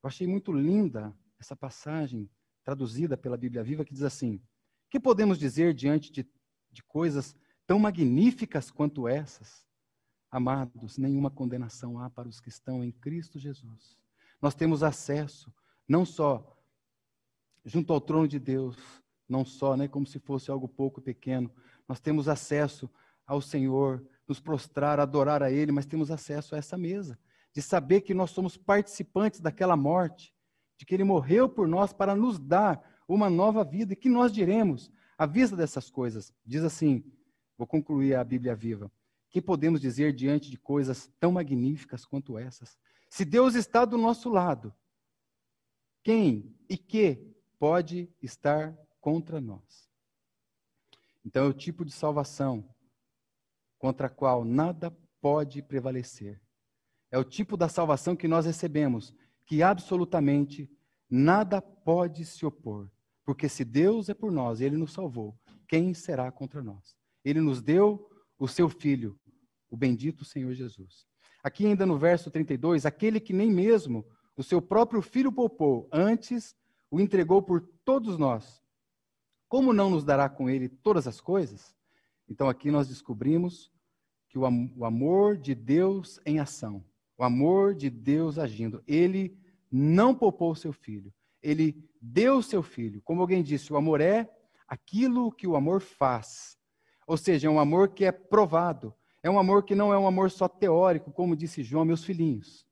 Eu 0.00 0.06
achei 0.06 0.24
muito 0.24 0.52
linda 0.52 1.12
essa 1.40 1.56
passagem 1.56 2.30
traduzida 2.62 3.16
pela 3.16 3.36
Bíblia 3.36 3.64
Viva 3.64 3.84
que 3.84 3.92
diz 3.92 4.04
assim: 4.04 4.40
Que 4.88 5.00
podemos 5.00 5.36
dizer 5.36 5.74
diante 5.74 6.12
de, 6.12 6.24
de 6.70 6.82
coisas 6.84 7.34
tão 7.66 7.76
magníficas 7.76 8.70
quanto 8.70 9.08
essas? 9.08 9.66
Amados, 10.30 10.96
nenhuma 10.96 11.28
condenação 11.28 11.98
há 11.98 12.08
para 12.08 12.28
os 12.28 12.40
que 12.40 12.48
estão 12.48 12.84
em 12.84 12.92
Cristo 12.92 13.36
Jesus. 13.36 13.98
Nós 14.40 14.54
temos 14.54 14.84
acesso, 14.84 15.52
não 15.88 16.06
só 16.06 16.56
junto 17.64 17.92
ao 17.92 18.00
trono 18.00 18.26
de 18.26 18.38
Deus, 18.38 18.76
não 19.28 19.44
só, 19.44 19.76
né, 19.76 19.86
como 19.86 20.06
se 20.06 20.18
fosse 20.18 20.50
algo 20.50 20.68
pouco 20.68 21.00
pequeno, 21.00 21.50
nós 21.88 22.00
temos 22.00 22.28
acesso 22.28 22.90
ao 23.26 23.40
Senhor, 23.40 24.04
nos 24.26 24.40
prostrar, 24.40 24.98
adorar 24.98 25.42
a 25.42 25.50
Ele, 25.50 25.72
mas 25.72 25.86
temos 25.86 26.10
acesso 26.10 26.54
a 26.54 26.58
essa 26.58 26.76
mesa, 26.76 27.18
de 27.52 27.62
saber 27.62 28.00
que 28.00 28.14
nós 28.14 28.30
somos 28.30 28.56
participantes 28.56 29.40
daquela 29.40 29.76
morte, 29.76 30.34
de 30.76 30.84
que 30.84 30.94
Ele 30.94 31.04
morreu 31.04 31.48
por 31.48 31.68
nós 31.68 31.92
para 31.92 32.14
nos 32.14 32.38
dar 32.38 32.82
uma 33.06 33.28
nova 33.28 33.64
vida, 33.64 33.92
e 33.92 33.96
que 33.96 34.08
nós 34.08 34.32
diremos 34.32 34.90
à 35.18 35.26
vista 35.26 35.56
dessas 35.56 35.90
coisas. 35.90 36.32
Diz 36.44 36.64
assim, 36.64 37.04
vou 37.58 37.66
concluir 37.66 38.14
a 38.14 38.24
Bíblia 38.24 38.54
viva. 38.54 38.90
Que 39.28 39.40
podemos 39.40 39.80
dizer 39.80 40.12
diante 40.12 40.50
de 40.50 40.56
coisas 40.56 41.10
tão 41.20 41.32
magníficas 41.32 42.04
quanto 42.04 42.38
essas? 42.38 42.78
Se 43.08 43.24
Deus 43.24 43.54
está 43.54 43.84
do 43.84 43.98
nosso 43.98 44.28
lado, 44.28 44.72
quem 46.02 46.56
e 46.68 46.76
que 46.76 47.34
pode 47.60 48.10
estar 48.22 48.74
contra 49.02 49.38
nós? 49.38 49.90
Então 51.22 51.44
é 51.44 51.48
o 51.48 51.52
tipo 51.52 51.84
de 51.84 51.92
salvação 51.92 52.66
contra 53.78 54.06
a 54.06 54.10
qual 54.10 54.44
nada 54.46 54.90
pode 55.20 55.60
prevalecer. 55.62 56.40
É 57.10 57.18
o 57.18 57.24
tipo 57.24 57.58
da 57.58 57.68
salvação 57.68 58.16
que 58.16 58.26
nós 58.26 58.46
recebemos, 58.46 59.14
que 59.44 59.62
absolutamente 59.62 60.70
nada 61.08 61.60
pode 61.60 62.24
se 62.24 62.46
opor. 62.46 62.90
Porque 63.26 63.46
se 63.46 63.62
Deus 63.62 64.08
é 64.08 64.14
por 64.14 64.32
nós, 64.32 64.62
Ele 64.62 64.78
nos 64.78 64.94
salvou, 64.94 65.38
quem 65.68 65.92
será 65.92 66.32
contra 66.32 66.62
nós? 66.62 66.96
Ele 67.22 67.42
nos 67.42 67.60
deu 67.60 68.08
o 68.38 68.48
seu 68.48 68.70
Filho, 68.70 69.20
o 69.68 69.76
bendito 69.76 70.24
Senhor 70.24 70.54
Jesus. 70.54 71.06
Aqui 71.42 71.66
ainda 71.66 71.84
no 71.84 71.98
verso 71.98 72.30
32, 72.30 72.86
aquele 72.86 73.20
que 73.20 73.34
nem 73.34 73.50
mesmo 73.50 74.06
o 74.34 74.42
seu 74.42 74.62
próprio 74.62 75.02
Filho 75.02 75.30
poupou, 75.30 75.88
antes 75.92 76.54
o 76.90 77.00
entregou 77.00 77.40
por 77.40 77.60
todos 77.84 78.18
nós, 78.18 78.62
como 79.48 79.72
não 79.72 79.90
nos 79.90 80.04
dará 80.04 80.28
com 80.28 80.50
ele 80.50 80.68
todas 80.68 81.06
as 81.06 81.20
coisas? 81.20 81.74
Então 82.28 82.48
aqui 82.48 82.70
nós 82.70 82.88
descobrimos 82.88 83.70
que 84.28 84.38
o, 84.38 84.42
o 84.76 84.84
amor 84.84 85.36
de 85.36 85.54
Deus 85.54 86.20
em 86.24 86.38
ação, 86.38 86.84
o 87.16 87.24
amor 87.24 87.74
de 87.74 87.90
Deus 87.90 88.38
agindo, 88.38 88.82
ele 88.86 89.38
não 89.70 90.14
poupou 90.14 90.54
seu 90.54 90.72
filho, 90.72 91.12
ele 91.42 91.88
deu 92.00 92.42
seu 92.42 92.62
filho. 92.62 93.02
Como 93.02 93.20
alguém 93.20 93.42
disse, 93.42 93.72
o 93.72 93.76
amor 93.76 94.00
é 94.00 94.28
aquilo 94.66 95.32
que 95.32 95.46
o 95.46 95.56
amor 95.56 95.80
faz. 95.80 96.56
Ou 97.06 97.16
seja, 97.16 97.48
é 97.48 97.50
um 97.50 97.58
amor 97.58 97.88
que 97.88 98.04
é 98.04 98.12
provado. 98.12 98.94
É 99.22 99.28
um 99.28 99.38
amor 99.38 99.64
que 99.64 99.74
não 99.74 99.92
é 99.92 99.98
um 99.98 100.06
amor 100.06 100.30
só 100.30 100.48
teórico, 100.48 101.12
como 101.12 101.36
disse 101.36 101.62
João, 101.62 101.84
meus 101.84 102.04
filhinhos. 102.04 102.66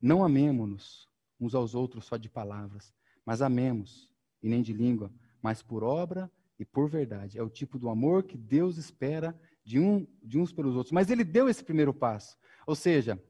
Não 0.00 0.22
amemos-nos 0.22 1.07
uns 1.40 1.54
aos 1.54 1.74
outros 1.74 2.04
só 2.04 2.16
de 2.16 2.28
palavras, 2.28 2.92
mas 3.24 3.42
amemos, 3.42 4.12
e 4.42 4.48
nem 4.48 4.62
de 4.62 4.72
língua, 4.72 5.12
mas 5.42 5.62
por 5.62 5.82
obra 5.82 6.30
e 6.58 6.64
por 6.64 6.88
verdade. 6.88 7.38
É 7.38 7.42
o 7.42 7.50
tipo 7.50 7.78
do 7.78 7.88
amor 7.88 8.24
que 8.24 8.36
Deus 8.36 8.76
espera 8.76 9.38
de, 9.64 9.78
um, 9.78 10.06
de 10.22 10.38
uns 10.38 10.52
pelos 10.52 10.74
outros. 10.74 10.92
Mas 10.92 11.10
ele 11.10 11.24
deu 11.24 11.48
esse 11.48 11.62
primeiro 11.62 11.92
passo. 11.94 12.36
Ou 12.66 12.74
seja, 12.74 13.22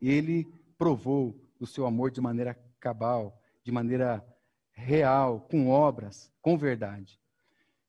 ele 0.00 0.46
provou 0.76 1.40
o 1.58 1.66
seu 1.66 1.86
amor 1.86 2.10
de 2.10 2.20
maneira 2.20 2.54
cabal, 2.78 3.40
de 3.64 3.72
maneira 3.72 4.24
real, 4.72 5.40
com 5.50 5.68
obras, 5.68 6.30
com 6.40 6.56
verdade. 6.56 7.20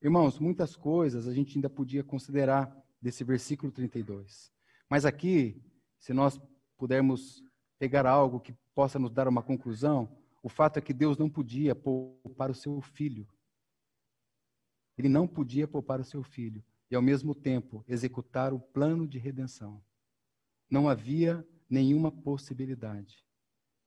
Irmãos, 0.02 0.40
muitas 0.40 0.76
coisas 0.76 1.28
a 1.28 1.34
gente 1.34 1.58
ainda 1.58 1.70
podia 1.70 2.04
considerar 2.04 2.76
desse 3.02 3.24
versículo 3.24 3.72
32. 3.72 4.52
Mas 4.90 5.06
aqui, 5.06 5.62
se 6.00 6.14
nós 6.14 6.42
pudermos 6.78 7.44
pegar 7.78 8.06
algo 8.06 8.40
que 8.40 8.54
possa 8.80 8.98
nos 8.98 9.12
dar 9.12 9.28
uma 9.28 9.44
conclusão, 9.44 10.10
o 10.42 10.48
fato 10.48 10.78
é 10.78 10.82
que 10.82 10.94
Deus 10.94 11.18
não 11.18 11.30
podia 11.30 11.76
poupar 11.76 12.50
o 12.50 12.56
seu 12.56 12.80
filho. 12.80 13.28
Ele 14.98 15.10
não 15.10 15.28
podia 15.28 15.68
poupar 15.68 16.00
o 16.00 16.04
seu 16.06 16.24
filho 16.24 16.64
e, 16.90 16.96
ao 16.96 17.02
mesmo 17.02 17.36
tempo, 17.36 17.84
executar 17.86 18.54
o 18.54 18.60
plano 18.62 19.06
de 19.06 19.20
redenção. 19.20 19.84
Não 20.70 20.88
havia 20.88 21.46
nenhuma 21.70 22.10
possibilidade. 22.10 23.26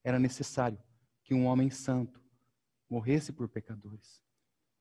Era 0.04 0.18
necessário 0.18 0.78
que 1.24 1.32
um 1.32 1.46
homem 1.46 1.70
santo 1.70 2.22
morresse 2.86 3.32
por 3.32 3.48
pecadores. 3.48 4.22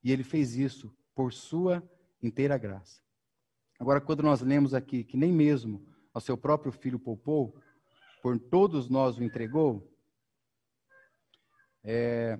E 0.04 0.12
ele 0.12 0.26
fez 0.26 0.58
isso 0.58 0.94
por 1.16 1.32
sua 1.32 1.82
inteira 2.22 2.58
graça. 2.58 3.02
Agora, 3.80 4.02
quando 4.02 4.24
nós 4.24 4.42
lemos 4.42 4.74
aqui 4.74 5.06
que 5.06 5.16
nem 5.16 5.32
mesmo 5.32 5.88
ao 6.14 6.20
seu 6.20 6.38
próprio 6.38 6.74
filho 6.74 7.00
poupou, 7.00 7.56
por 8.22 8.38
todos 8.38 8.90
nós 8.90 9.18
o 9.18 9.24
entregou, 9.24 9.90
é, 11.84 12.40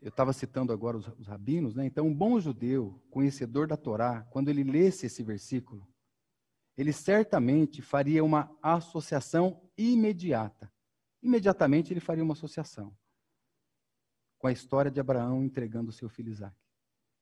eu 0.00 0.08
estava 0.08 0.32
citando 0.32 0.72
agora 0.72 0.96
os, 0.96 1.08
os 1.18 1.26
rabinos, 1.26 1.74
né? 1.74 1.84
Então, 1.86 2.06
um 2.06 2.14
bom 2.14 2.38
judeu, 2.38 3.02
conhecedor 3.10 3.66
da 3.66 3.76
Torá, 3.76 4.22
quando 4.30 4.48
ele 4.48 4.62
lesse 4.62 5.06
esse 5.06 5.22
versículo, 5.22 5.86
ele 6.76 6.92
certamente 6.92 7.80
faria 7.82 8.22
uma 8.22 8.54
associação 8.62 9.62
imediata. 9.76 10.72
Imediatamente 11.22 11.92
ele 11.92 12.00
faria 12.00 12.22
uma 12.22 12.34
associação 12.34 12.96
com 14.38 14.46
a 14.46 14.52
história 14.52 14.90
de 14.90 15.00
Abraão 15.00 15.42
entregando 15.42 15.90
o 15.90 15.92
seu 15.92 16.08
filho 16.08 16.30
Isaac. 16.30 16.54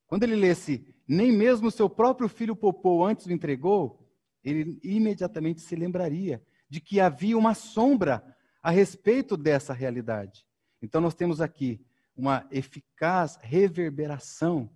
Quando 0.07 0.25
ele 0.25 0.37
lesse, 0.37 0.95
nem 1.09 1.33
mesmo 1.33 1.71
seu 1.71 1.89
próprio 1.89 2.29
filho 2.29 2.55
poupou 2.55 3.05
antes 3.05 3.27
o 3.27 3.33
entregou, 3.33 4.07
ele 4.43 4.79
imediatamente 4.83 5.61
se 5.61 5.75
lembraria 5.75 6.45
de 6.69 6.81
que 6.81 7.01
havia 7.01 7.39
uma 7.39 7.55
sombra 7.55 8.34
a 8.65 8.71
respeito 8.71 9.37
dessa 9.37 9.75
realidade. 9.75 10.47
Então 10.81 10.99
nós 10.99 11.15
temos 11.15 11.43
aqui 11.43 11.85
uma 12.17 12.49
eficaz 12.51 13.39
reverberação 13.43 14.71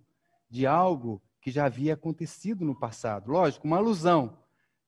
de 0.47 0.67
algo 0.67 1.19
que 1.41 1.49
já 1.49 1.65
havia 1.65 1.95
acontecido 1.95 2.63
no 2.63 2.75
passado. 2.75 3.31
Lógico, 3.31 3.65
uma 3.65 3.77
alusão 3.77 4.37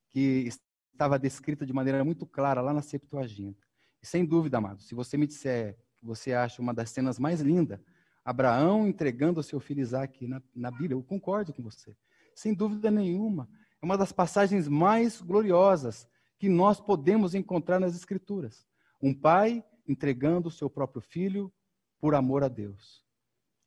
que 0.07 0.47
estava 0.93 1.17
descrita 1.17 1.65
de 1.65 1.73
maneira 1.73 2.05
muito 2.05 2.27
clara 2.27 2.61
lá 2.61 2.71
na 2.71 2.83
Septuaginta. 2.83 3.65
E 4.03 4.05
sem 4.05 4.23
dúvida, 4.23 4.59
amado, 4.59 4.83
se 4.83 4.93
você 4.93 5.17
me 5.17 5.25
disser 5.25 5.75
que 5.97 6.05
você 6.05 6.33
acha 6.33 6.61
uma 6.61 6.73
das 6.73 6.91
cenas 6.91 7.17
mais 7.17 7.41
lindas, 7.41 7.79
Abraão 8.23 8.87
entregando 8.87 9.39
o 9.39 9.43
seu 9.43 9.59
filho 9.59 9.81
Isaac 9.81 10.27
na, 10.27 10.43
na 10.53 10.69
Bíblia, 10.69 10.93
eu 10.93 11.01
concordo 11.01 11.51
com 11.51 11.63
você. 11.63 11.95
Sem 12.35 12.53
dúvida 12.53 12.91
nenhuma. 12.91 13.49
É 13.81 13.85
uma 13.85 13.97
das 13.97 14.11
passagens 14.11 14.67
mais 14.67 15.19
gloriosas 15.21 16.07
que 16.37 16.47
nós 16.47 16.79
podemos 16.79 17.33
encontrar 17.33 17.79
nas 17.79 17.95
Escrituras. 17.95 18.69
Um 19.01 19.13
pai 19.13 19.63
entregando 19.87 20.47
o 20.47 20.51
seu 20.51 20.69
próprio 20.69 21.01
filho 21.01 21.51
por 21.99 22.15
amor 22.15 22.43
a 22.43 22.47
Deus. 22.47 23.03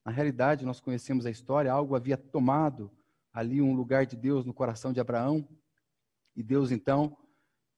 Na 0.05 0.13
realidade, 0.13 0.65
nós 0.65 0.81
conhecemos 0.81 1.27
a 1.27 1.31
história, 1.31 1.73
algo 1.73 1.97
havia 1.97 2.17
tomado 2.17 2.91
ali 3.33 3.61
um 3.61 3.75
lugar 3.75 4.07
de 4.07 4.17
Deus 4.17 4.45
no 4.45 4.55
coração 4.55 4.93
de 4.93 5.01
Abraão, 5.01 5.49
e 6.37 6.43
Deus 6.43 6.71
então 6.71 7.17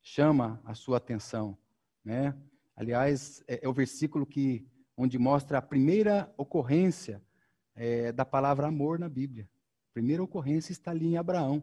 chama 0.03 0.61
a 0.65 0.75
sua 0.75 0.99
atenção, 0.99 1.57
né? 2.05 2.37
Aliás, 2.75 3.43
é, 3.49 3.65
é 3.65 3.69
o 3.69 3.73
versículo 3.73 4.27
que 4.27 4.67
onde 4.97 5.19
mostra 5.19 5.59
a 5.59 5.63
primeira 5.63 6.33
ocorrência 6.37 7.23
é, 7.75 8.13
da 8.13 8.25
palavra 8.25 8.67
amor 8.67 8.99
na 8.99 9.09
Bíblia. 9.09 9.49
A 9.91 9.93
primeira 9.93 10.23
ocorrência 10.23 10.73
está 10.73 10.91
ali 10.91 11.07
em 11.07 11.17
Abraão. 11.17 11.63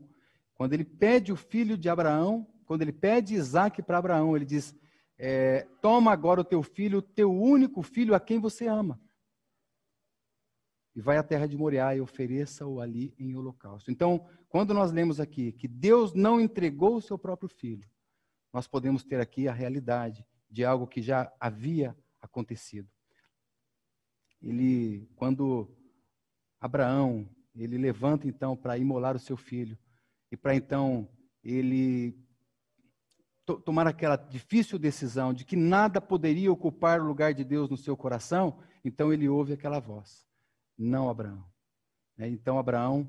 Quando 0.55 0.73
ele 0.73 0.83
pede 0.83 1.31
o 1.31 1.35
filho 1.35 1.77
de 1.77 1.89
Abraão, 1.89 2.47
quando 2.65 2.81
ele 2.81 2.93
pede 2.93 3.35
Isaac 3.35 3.81
para 3.81 3.97
Abraão, 3.97 4.35
ele 4.35 4.45
diz: 4.45 4.75
é, 5.25 5.65
Toma 5.81 6.11
agora 6.11 6.41
o 6.41 6.43
teu 6.43 6.61
filho, 6.61 6.97
o 6.97 7.01
teu 7.01 7.33
único 7.33 7.81
filho 7.81 8.13
a 8.13 8.19
quem 8.19 8.41
você 8.41 8.67
ama. 8.67 8.99
E 10.93 10.99
vai 10.99 11.15
à 11.15 11.23
terra 11.23 11.47
de 11.47 11.55
Moriá 11.55 11.95
e 11.95 12.01
ofereça-o 12.01 12.81
ali 12.81 13.15
em 13.17 13.33
holocausto. 13.33 13.89
Então, 13.89 14.27
quando 14.49 14.73
nós 14.73 14.91
lemos 14.91 15.21
aqui 15.21 15.53
que 15.53 15.65
Deus 15.65 16.13
não 16.13 16.41
entregou 16.41 16.97
o 16.97 17.01
seu 17.01 17.17
próprio 17.17 17.47
filho, 17.47 17.89
nós 18.51 18.67
podemos 18.67 19.05
ter 19.05 19.21
aqui 19.21 19.47
a 19.47 19.53
realidade 19.53 20.25
de 20.51 20.65
algo 20.65 20.85
que 20.85 21.01
já 21.01 21.31
havia 21.39 21.97
acontecido. 22.21 22.91
Ele, 24.41 25.07
quando 25.15 25.73
Abraão, 26.59 27.29
ele 27.55 27.77
levanta 27.77 28.27
então 28.27 28.57
para 28.57 28.77
imolar 28.77 29.15
o 29.15 29.19
seu 29.19 29.37
filho 29.37 29.77
e 30.29 30.35
para 30.35 30.53
então 30.53 31.07
ele 31.41 32.13
tomar 33.45 33.87
aquela 33.87 34.15
difícil 34.15 34.79
decisão 34.79 35.33
de 35.33 35.43
que 35.43 35.55
nada 35.55 35.99
poderia 35.99 36.51
ocupar 36.51 37.01
o 37.01 37.05
lugar 37.05 37.33
de 37.33 37.43
Deus 37.43 37.69
no 37.69 37.77
seu 37.77 37.95
coração, 37.97 38.59
então 38.83 39.11
ele 39.11 39.27
ouve 39.27 39.53
aquela 39.53 39.79
voz: 39.79 40.27
Não, 40.77 41.09
Abraão. 41.09 41.45
Né? 42.17 42.29
Então 42.29 42.57
Abraão 42.57 43.07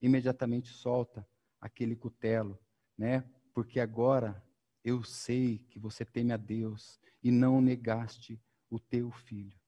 imediatamente 0.00 0.68
solta 0.68 1.26
aquele 1.60 1.94
cutelo, 1.94 2.58
né? 2.96 3.24
Porque 3.52 3.78
agora 3.78 4.42
eu 4.84 5.02
sei 5.02 5.58
que 5.70 5.78
você 5.78 6.04
teme 6.04 6.32
a 6.32 6.36
Deus 6.36 6.98
e 7.22 7.30
não 7.30 7.60
negaste 7.60 8.42
o 8.70 8.78
teu 8.78 9.10
filho, 9.10 9.58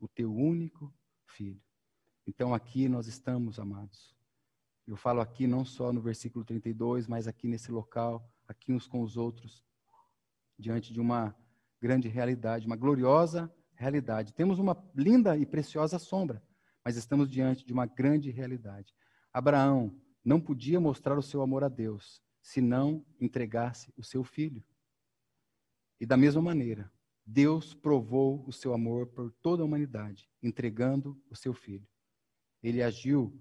o 0.00 0.08
teu 0.08 0.34
único 0.34 0.92
filho. 1.26 1.60
Então 2.26 2.54
aqui 2.54 2.88
nós 2.88 3.06
estamos, 3.06 3.58
amados. 3.58 4.16
Eu 4.86 4.96
falo 4.96 5.20
aqui 5.20 5.46
não 5.46 5.64
só 5.64 5.92
no 5.92 6.00
versículo 6.00 6.44
32, 6.44 7.06
mas 7.06 7.28
aqui 7.28 7.46
nesse 7.46 7.70
local 7.70 8.31
aqui 8.52 8.72
uns 8.72 8.86
com 8.86 9.02
os 9.02 9.16
outros, 9.16 9.64
diante 10.58 10.92
de 10.92 11.00
uma 11.00 11.34
grande 11.80 12.08
realidade, 12.08 12.66
uma 12.66 12.76
gloriosa 12.76 13.52
realidade. 13.74 14.32
Temos 14.32 14.58
uma 14.58 14.76
linda 14.94 15.36
e 15.36 15.44
preciosa 15.44 15.98
sombra, 15.98 16.42
mas 16.84 16.96
estamos 16.96 17.28
diante 17.28 17.66
de 17.66 17.72
uma 17.72 17.86
grande 17.86 18.30
realidade. 18.30 18.94
Abraão 19.32 19.98
não 20.24 20.40
podia 20.40 20.78
mostrar 20.78 21.18
o 21.18 21.22
seu 21.22 21.42
amor 21.42 21.64
a 21.64 21.68
Deus 21.68 22.22
se 22.40 22.60
não 22.60 23.04
entregasse 23.20 23.92
o 23.96 24.04
seu 24.04 24.22
filho. 24.22 24.62
E 26.00 26.06
da 26.06 26.16
mesma 26.16 26.42
maneira, 26.42 26.92
Deus 27.24 27.74
provou 27.74 28.44
o 28.46 28.52
seu 28.52 28.74
amor 28.74 29.06
por 29.06 29.32
toda 29.40 29.62
a 29.62 29.66
humanidade, 29.66 30.28
entregando 30.42 31.20
o 31.30 31.36
seu 31.36 31.54
filho. 31.54 31.86
Ele 32.62 32.82
agiu 32.82 33.32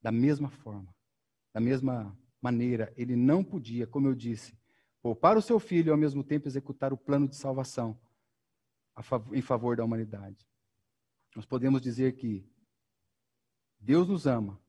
da 0.00 0.12
mesma 0.12 0.50
forma, 0.50 0.94
da 1.52 1.60
mesma 1.60 2.16
maneira, 2.42 2.92
ele 2.96 3.14
não 3.14 3.44
podia, 3.44 3.86
como 3.86 4.08
eu 4.08 4.14
disse, 4.14 4.58
poupar 5.00 5.36
o 5.36 5.42
seu 5.42 5.60
filho 5.60 5.88
e 5.88 5.92
ao 5.92 5.96
mesmo 5.96 6.24
tempo 6.24 6.48
executar 6.48 6.92
o 6.92 6.96
plano 6.96 7.28
de 7.28 7.36
salvação 7.36 7.98
em 9.32 9.40
favor 9.40 9.76
da 9.76 9.84
humanidade. 9.84 10.46
Nós 11.34 11.46
podemos 11.46 11.80
dizer 11.80 12.16
que 12.16 12.44
Deus 13.78 14.08
nos 14.08 14.26
ama 14.26 14.60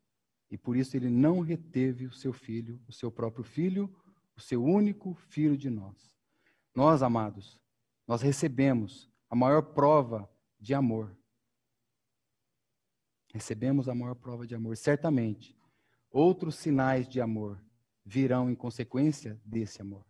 e 0.49 0.57
por 0.57 0.77
isso 0.77 0.95
ele 0.95 1.09
não 1.09 1.39
reteve 1.39 2.05
o 2.05 2.13
seu 2.13 2.31
filho, 2.31 2.79
o 2.87 2.93
seu 2.93 3.11
próprio 3.11 3.43
filho, 3.43 3.93
o 4.37 4.39
seu 4.39 4.63
único 4.63 5.15
filho 5.15 5.57
de 5.57 5.69
nós. 5.69 6.15
Nós, 6.75 7.01
amados, 7.01 7.59
nós 8.07 8.21
recebemos 8.21 9.09
a 9.29 9.35
maior 9.35 9.61
prova 9.61 10.29
de 10.59 10.73
amor. 10.73 11.15
Recebemos 13.33 13.89
a 13.89 13.95
maior 13.95 14.15
prova 14.15 14.45
de 14.45 14.53
amor, 14.53 14.77
certamente 14.77 15.57
Outros 16.13 16.57
sinais 16.57 17.07
de 17.09 17.19
amor 17.19 17.59
virão 18.05 18.47
em 18.47 18.53
consequência 18.53 19.41
desse 19.43 19.81
amor. 19.81 20.05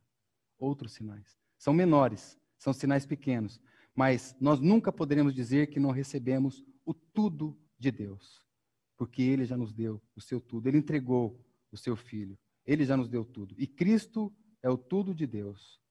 Outros 0.59 0.91
sinais. 0.91 1.39
São 1.57 1.73
menores, 1.73 2.37
são 2.57 2.73
sinais 2.73 3.05
pequenos, 3.05 3.61
mas 3.95 4.35
nós 4.37 4.59
nunca 4.59 4.91
poderemos 4.91 5.33
dizer 5.33 5.67
que 5.67 5.79
não 5.79 5.91
recebemos 5.91 6.61
o 6.85 6.93
tudo 6.93 7.57
de 7.79 7.89
Deus, 7.89 8.45
porque 8.97 9.21
Ele 9.21 9.45
já 9.45 9.55
nos 9.55 9.71
deu 9.71 10.01
o 10.13 10.19
seu 10.19 10.41
tudo, 10.41 10.67
Ele 10.67 10.77
entregou 10.77 11.39
o 11.71 11.77
seu 11.77 11.95
Filho, 11.95 12.37
Ele 12.65 12.83
já 12.83 12.97
nos 12.97 13.07
deu 13.07 13.23
tudo. 13.23 13.55
E 13.57 13.65
Cristo 13.65 14.29
é 14.61 14.69
o 14.69 14.77
tudo 14.77 15.15
de 15.15 15.25
Deus. 15.25 15.81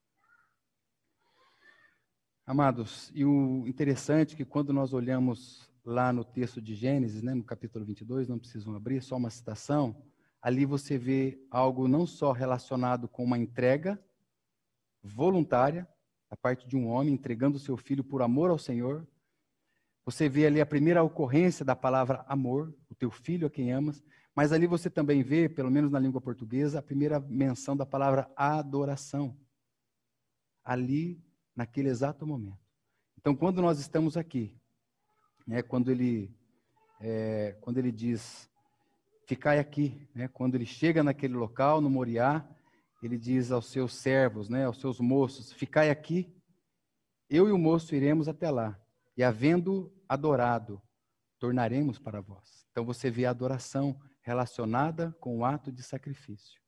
Amados, 2.45 3.11
e 3.15 3.25
o 3.25 3.67
interessante 3.67 4.35
é 4.35 4.37
que 4.37 4.45
quando 4.45 4.75
nós 4.75 4.93
olhamos 4.93 5.72
lá 5.85 6.13
no 6.13 6.25
texto 6.25 6.61
de 6.61 6.75
Gênesis, 6.75 7.23
né, 7.23 7.35
no 7.35 7.45
capítulo 7.45 7.85
22, 7.85 8.29
não 8.29 8.39
precisam 8.39 8.75
abrir, 8.75 9.03
só 9.03 9.17
uma 9.17 9.31
citação. 9.31 10.03
Ali 10.41 10.65
você 10.65 10.97
vê 10.97 11.45
algo 11.51 11.89
não 11.89 12.07
só 12.07 12.33
relacionado 12.33 13.09
com 13.09 13.25
uma 13.25 13.39
entrega 13.39 14.03
voluntária, 15.03 15.89
da 16.31 16.37
parte 16.37 16.67
de 16.67 16.77
um 16.77 16.89
homem 16.89 17.13
entregando 17.13 17.59
seu 17.59 17.77
filho 17.77 18.03
por 18.03 18.23
amor 18.23 18.51
ao 18.51 18.59
Senhor. 18.59 19.07
Você 20.07 20.29
vê 20.29 20.47
ali 20.47 20.61
a 20.61 20.67
primeira 20.67 21.03
ocorrência 21.03 21.65
da 21.65 21.77
palavra 21.77 22.25
amor, 22.27 22.75
o 22.89 22.95
teu 22.95 23.11
filho 23.11 23.47
a 23.47 23.51
quem 23.51 23.71
amas, 23.71 24.03
mas 24.35 24.51
ali 24.51 24.67
você 24.67 24.89
também 24.89 25.23
vê, 25.23 25.49
pelo 25.49 25.71
menos 25.71 25.91
na 25.91 25.99
língua 25.99 26.21
portuguesa, 26.21 26.79
a 26.79 26.83
primeira 26.83 27.21
menção 27.21 27.77
da 27.77 27.85
palavra 27.85 28.31
adoração. 28.35 29.37
Ali, 30.65 31.23
naquele 31.55 31.91
exato 31.91 32.27
momento. 32.27 32.59
Então, 33.19 33.37
quando 33.37 33.61
nós 33.61 33.79
estamos 33.79 34.17
aqui, 34.17 34.57
né, 35.47 35.63
quando 35.63 35.91
ele 35.91 36.35
é, 37.01 37.57
quando 37.61 37.79
ele 37.79 37.91
diz 37.91 38.49
ficai 39.27 39.59
aqui, 39.59 40.09
né, 40.15 40.29
quando 40.29 40.55
ele 40.55 40.67
chega 40.67 41.03
naquele 41.03 41.35
local 41.35 41.81
no 41.81 41.89
Moriá, 41.89 42.47
ele 43.03 43.19
diz 43.19 43.51
aos 43.51 43.67
seus 43.67 43.95
servos, 43.95 44.49
né, 44.49 44.67
aos 44.67 44.79
seus 44.79 45.01
moços, 45.01 45.53
ficai 45.53 45.91
aqui, 45.91 46.33
eu 47.29 47.49
e 47.49 47.53
o 47.53 47.59
moço 47.59 47.95
iremos 47.95 48.29
até 48.29 48.51
lá 48.51 48.79
e 49.17 49.23
havendo 49.23 49.93
adorado, 50.09 50.81
tornaremos 51.39 51.99
para 51.99 52.21
vós. 52.21 52.67
Então 52.71 52.85
você 52.85 53.11
vê 53.11 53.27
a 53.27 53.31
adoração 53.31 53.99
relacionada 54.21 55.17
com 55.19 55.39
o 55.39 55.45
ato 55.45 55.73
de 55.73 55.83
sacrifício. 55.83 56.61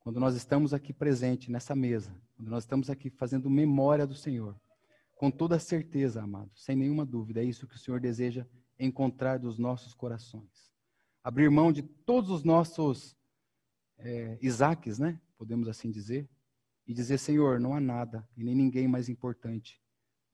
Quando 0.00 0.20
nós 0.20 0.36
estamos 0.36 0.72
aqui 0.74 0.92
presente 0.92 1.50
nessa 1.50 1.74
mesa, 1.74 2.14
quando 2.36 2.48
nós 2.48 2.64
estamos 2.64 2.90
aqui 2.90 3.10
fazendo 3.10 3.50
memória 3.50 4.06
do 4.06 4.14
Senhor, 4.14 4.60
com 5.16 5.30
toda 5.30 5.58
certeza, 5.58 6.22
amado, 6.22 6.50
sem 6.54 6.76
nenhuma 6.76 7.04
dúvida, 7.04 7.40
é 7.40 7.44
isso 7.44 7.66
que 7.66 7.74
o 7.74 7.78
Senhor 7.78 7.98
deseja 7.98 8.46
encontrar 8.78 9.38
dos 9.38 9.58
nossos 9.58 9.94
corações. 9.94 10.70
Abrir 11.24 11.50
mão 11.50 11.72
de 11.72 11.82
todos 11.82 12.30
os 12.30 12.44
nossos 12.44 13.16
é, 13.98 14.38
Isaques, 14.42 14.98
né? 14.98 15.20
Podemos 15.38 15.68
assim 15.68 15.90
dizer, 15.90 16.28
e 16.86 16.92
dizer: 16.92 17.18
Senhor, 17.18 17.58
não 17.58 17.74
há 17.74 17.80
nada 17.80 18.28
e 18.36 18.44
nem 18.44 18.54
ninguém 18.54 18.86
mais 18.86 19.08
importante 19.08 19.82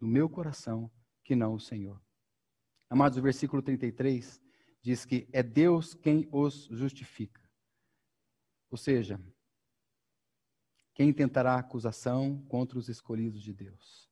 no 0.00 0.08
meu 0.08 0.28
coração 0.28 0.90
que 1.24 1.36
não 1.36 1.54
o 1.54 1.60
Senhor. 1.60 2.02
Amados, 2.90 3.16
o 3.16 3.22
versículo 3.22 3.62
33 3.62 4.42
diz 4.82 5.04
que 5.04 5.28
é 5.32 5.44
Deus 5.44 5.94
quem 5.94 6.28
os 6.32 6.64
justifica. 6.72 7.40
Ou 8.68 8.76
seja, 8.76 9.20
quem 10.92 11.12
tentará 11.12 11.54
acusação 11.54 12.42
contra 12.48 12.78
os 12.78 12.88
escolhidos 12.88 13.40
de 13.40 13.54
Deus? 13.54 14.11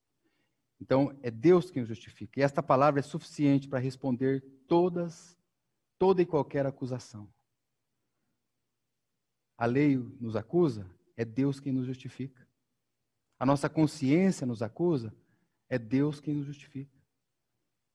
Então, 0.81 1.16
é 1.23 1.31
Deus 1.31 1.71
quem 1.71 1.83
os 1.83 1.88
justifica. 1.88 2.40
E 2.40 2.43
esta 2.43 2.62
palavra 2.62 3.01
é 3.01 3.03
suficiente 3.03 3.69
para 3.69 3.79
responder 3.79 4.40
todas, 4.66 5.38
toda 5.99 6.23
e 6.23 6.27
qualquer 6.27 6.64
acusação. 6.64 7.29
A 9.59 9.66
lei 9.66 9.97
nos 10.19 10.37
acusa, 10.37 10.90
é 11.16 11.25
Deus 11.25 11.61
quem 11.61 11.73
nos 11.73 11.87
justifica. 11.87 12.49
A 13.38 13.45
nossa 13.45 13.69
consciência 13.69 14.47
nos 14.47 14.62
acusa, 14.62 15.14
é 15.69 15.79
Deus 15.79 16.19
quem 16.19 16.35
nos 16.35 16.47
justifica. 16.47 16.99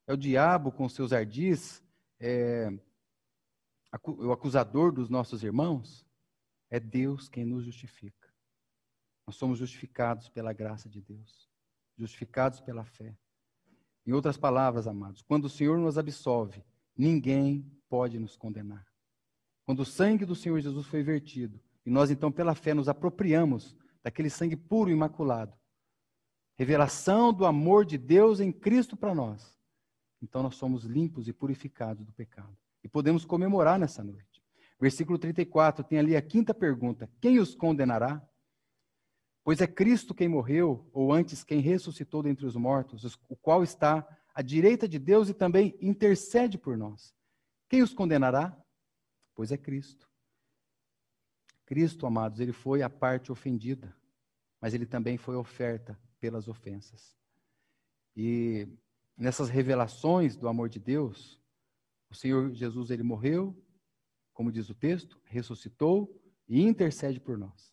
É 0.07 0.13
o 0.13 0.17
diabo 0.17 0.71
com 0.71 0.87
seus 0.87 1.11
ardis, 1.11 1.83
é, 2.19 2.69
o 4.03 4.31
acusador 4.31 4.91
dos 4.91 5.09
nossos 5.09 5.43
irmãos, 5.43 6.05
é 6.69 6.79
Deus 6.79 7.27
quem 7.27 7.45
nos 7.45 7.65
justifica. 7.65 8.31
Nós 9.25 9.35
somos 9.35 9.57
justificados 9.57 10.29
pela 10.29 10.53
graça 10.53 10.87
de 10.87 11.01
Deus, 11.01 11.49
justificados 11.97 12.59
pela 12.61 12.83
fé. 12.83 13.15
Em 14.05 14.13
outras 14.13 14.37
palavras, 14.37 14.87
amados, 14.87 15.21
quando 15.21 15.45
o 15.45 15.49
Senhor 15.49 15.77
nos 15.77 15.97
absolve, 15.97 16.63
ninguém 16.95 17.65
pode 17.89 18.19
nos 18.19 18.35
condenar. 18.35 18.85
Quando 19.65 19.79
o 19.79 19.85
sangue 19.85 20.25
do 20.25 20.35
Senhor 20.35 20.59
Jesus 20.59 20.85
foi 20.85 21.01
vertido, 21.01 21.59
e 21.85 21.89
nós 21.89 22.11
então, 22.11 22.31
pela 22.31 22.53
fé, 22.53 22.73
nos 22.73 22.87
apropriamos 22.87 23.75
daquele 24.03 24.29
sangue 24.29 24.55
puro 24.55 24.89
e 24.89 24.93
imaculado, 24.93 25.55
revelação 26.55 27.33
do 27.33 27.45
amor 27.45 27.85
de 27.85 27.97
Deus 27.97 28.39
em 28.39 28.51
Cristo 28.51 28.95
para 28.95 29.15
nós, 29.15 29.57
então 30.21 30.43
nós 30.43 30.55
somos 30.55 30.83
limpos 30.83 31.27
e 31.27 31.33
purificados 31.33 32.05
do 32.05 32.13
pecado. 32.13 32.55
E 32.83 32.87
podemos 32.87 33.25
comemorar 33.25 33.79
nessa 33.79 34.03
noite. 34.03 34.43
Versículo 34.79 35.17
34 35.17 35.83
tem 35.83 35.99
ali 35.99 36.15
a 36.15 36.21
quinta 36.21 36.53
pergunta: 36.53 37.09
Quem 37.19 37.39
os 37.39 37.55
condenará? 37.55 38.21
Pois 39.45 39.61
é 39.61 39.67
Cristo 39.67 40.15
quem 40.15 40.27
morreu, 40.27 40.89
ou 40.91 41.13
antes 41.13 41.43
quem 41.43 41.59
ressuscitou 41.59 42.23
dentre 42.23 42.47
os 42.47 42.55
mortos, 42.55 43.15
o 43.29 43.35
qual 43.35 43.63
está 43.63 44.03
à 44.33 44.41
direita 44.41 44.87
de 44.87 44.97
Deus 44.97 45.29
e 45.29 45.35
também 45.35 45.77
intercede 45.79 46.57
por 46.57 46.75
nós. 46.75 47.15
Quem 47.69 47.83
os 47.83 47.93
condenará? 47.93 48.59
Pois 49.35 49.51
é 49.51 49.57
Cristo. 49.57 50.09
Cristo, 51.63 52.07
amados, 52.07 52.39
ele 52.39 52.51
foi 52.51 52.81
a 52.81 52.89
parte 52.89 53.31
ofendida, 53.31 53.95
mas 54.59 54.73
ele 54.73 54.87
também 54.87 55.15
foi 55.15 55.35
oferta 55.35 55.95
pelas 56.19 56.47
ofensas. 56.47 57.15
E 58.17 58.67
nessas 59.15 59.47
revelações 59.47 60.35
do 60.35 60.47
amor 60.47 60.69
de 60.69 60.79
Deus, 60.79 61.39
o 62.09 62.15
Senhor 62.15 62.51
Jesus 62.51 62.89
ele 62.89 63.03
morreu, 63.03 63.55
como 64.33 64.51
diz 64.51 64.71
o 64.71 64.73
texto, 64.73 65.21
ressuscitou 65.23 66.19
e 66.49 66.63
intercede 66.63 67.19
por 67.19 67.37
nós. 67.37 67.71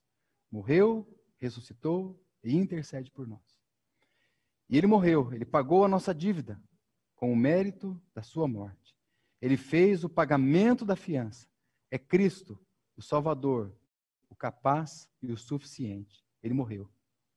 Morreu, 0.51 1.09
ressuscitou 1.43 2.19
e 2.43 2.57
intercede 2.57 3.11
por 3.11 3.27
nós. 3.27 3.61
E 4.69 4.79
ele 4.79 4.87
morreu, 4.87 5.33
ele 5.33 5.45
pagou 5.45 5.85
a 5.85 5.89
nossa 5.89 6.15
dívida 6.15 6.63
com 7.17 7.33
o 7.33 7.37
mérito 7.37 8.01
da 8.15 8.23
sua 8.23 8.49
morte. 8.49 8.97
Ele 9.41 9.57
fez 9.57 10.05
o 10.05 10.09
pagamento 10.09 10.85
da 10.85 10.97
fiança. 10.97 11.49
É 11.91 11.99
Cristo, 11.99 12.59
o 12.97 13.03
Salvador, 13.03 13.77
o 14.31 14.37
capaz 14.37 15.09
e 15.21 15.33
o 15.33 15.37
suficiente. 15.37 16.25
Ele 16.43 16.55
morreu. 16.55 16.89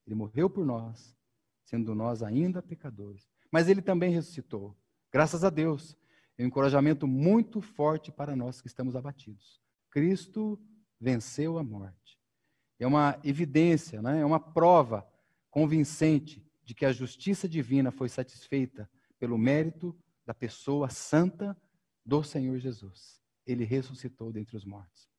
Ele 0.05 0.15
morreu 0.15 0.49
por 0.49 0.65
nós, 0.65 1.17
sendo 1.63 1.95
nós 1.95 2.21
ainda 2.21 2.61
pecadores. 2.61 3.27
Mas 3.51 3.67
ele 3.67 3.81
também 3.81 4.11
ressuscitou. 4.11 4.77
Graças 5.11 5.43
a 5.43 5.49
Deus. 5.49 5.97
É 6.37 6.43
um 6.43 6.47
encorajamento 6.47 7.07
muito 7.07 7.61
forte 7.61 8.11
para 8.11 8.35
nós 8.35 8.61
que 8.61 8.67
estamos 8.67 8.95
abatidos. 8.95 9.61
Cristo 9.89 10.59
venceu 10.99 11.57
a 11.57 11.63
morte. 11.63 12.04
É 12.79 12.85
uma 12.87 13.19
evidência, 13.23 14.01
né? 14.01 14.21
é 14.21 14.25
uma 14.25 14.39
prova 14.39 15.07
convincente 15.49 16.45
de 16.63 16.73
que 16.73 16.85
a 16.85 16.91
justiça 16.91 17.47
divina 17.47 17.91
foi 17.91 18.09
satisfeita 18.09 18.89
pelo 19.19 19.37
mérito 19.37 19.97
da 20.25 20.33
pessoa 20.33 20.89
santa 20.89 21.55
do 22.05 22.23
Senhor 22.23 22.57
Jesus. 22.57 23.21
Ele 23.45 23.63
ressuscitou 23.63 24.33
dentre 24.33 24.57
os 24.57 24.65
mortos. 24.65 25.09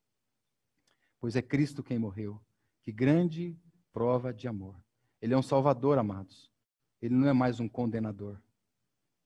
Pois 1.20 1.36
é 1.36 1.42
Cristo 1.42 1.82
quem 1.82 1.98
morreu. 1.98 2.40
Que 2.82 2.92
grande 2.92 3.58
prova 3.92 4.32
de 4.32 4.46
amor. 4.46 4.76
Ele 5.20 5.32
é 5.32 5.36
um 5.36 5.42
salvador, 5.42 5.98
amados. 5.98 6.52
Ele 7.00 7.14
não 7.14 7.28
é 7.28 7.32
mais 7.32 7.58
um 7.58 7.68
condenador. 7.68 8.40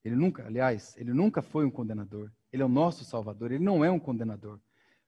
Ele 0.05 0.17
nunca, 0.17 0.47
aliás, 0.47 0.97
ele 0.97 1.13
nunca 1.13 1.43
foi 1.43 1.65
um 1.65 1.71
condenador. 1.71 2.31
Ele 2.53 2.63
é 2.63 2.67
o 2.67 2.69
nosso 2.69 3.05
Salvador, 3.05 3.53
ele 3.53 3.65
não 3.65 3.85
é 3.85 3.91
um 3.91 3.99
condenador. 3.99 4.61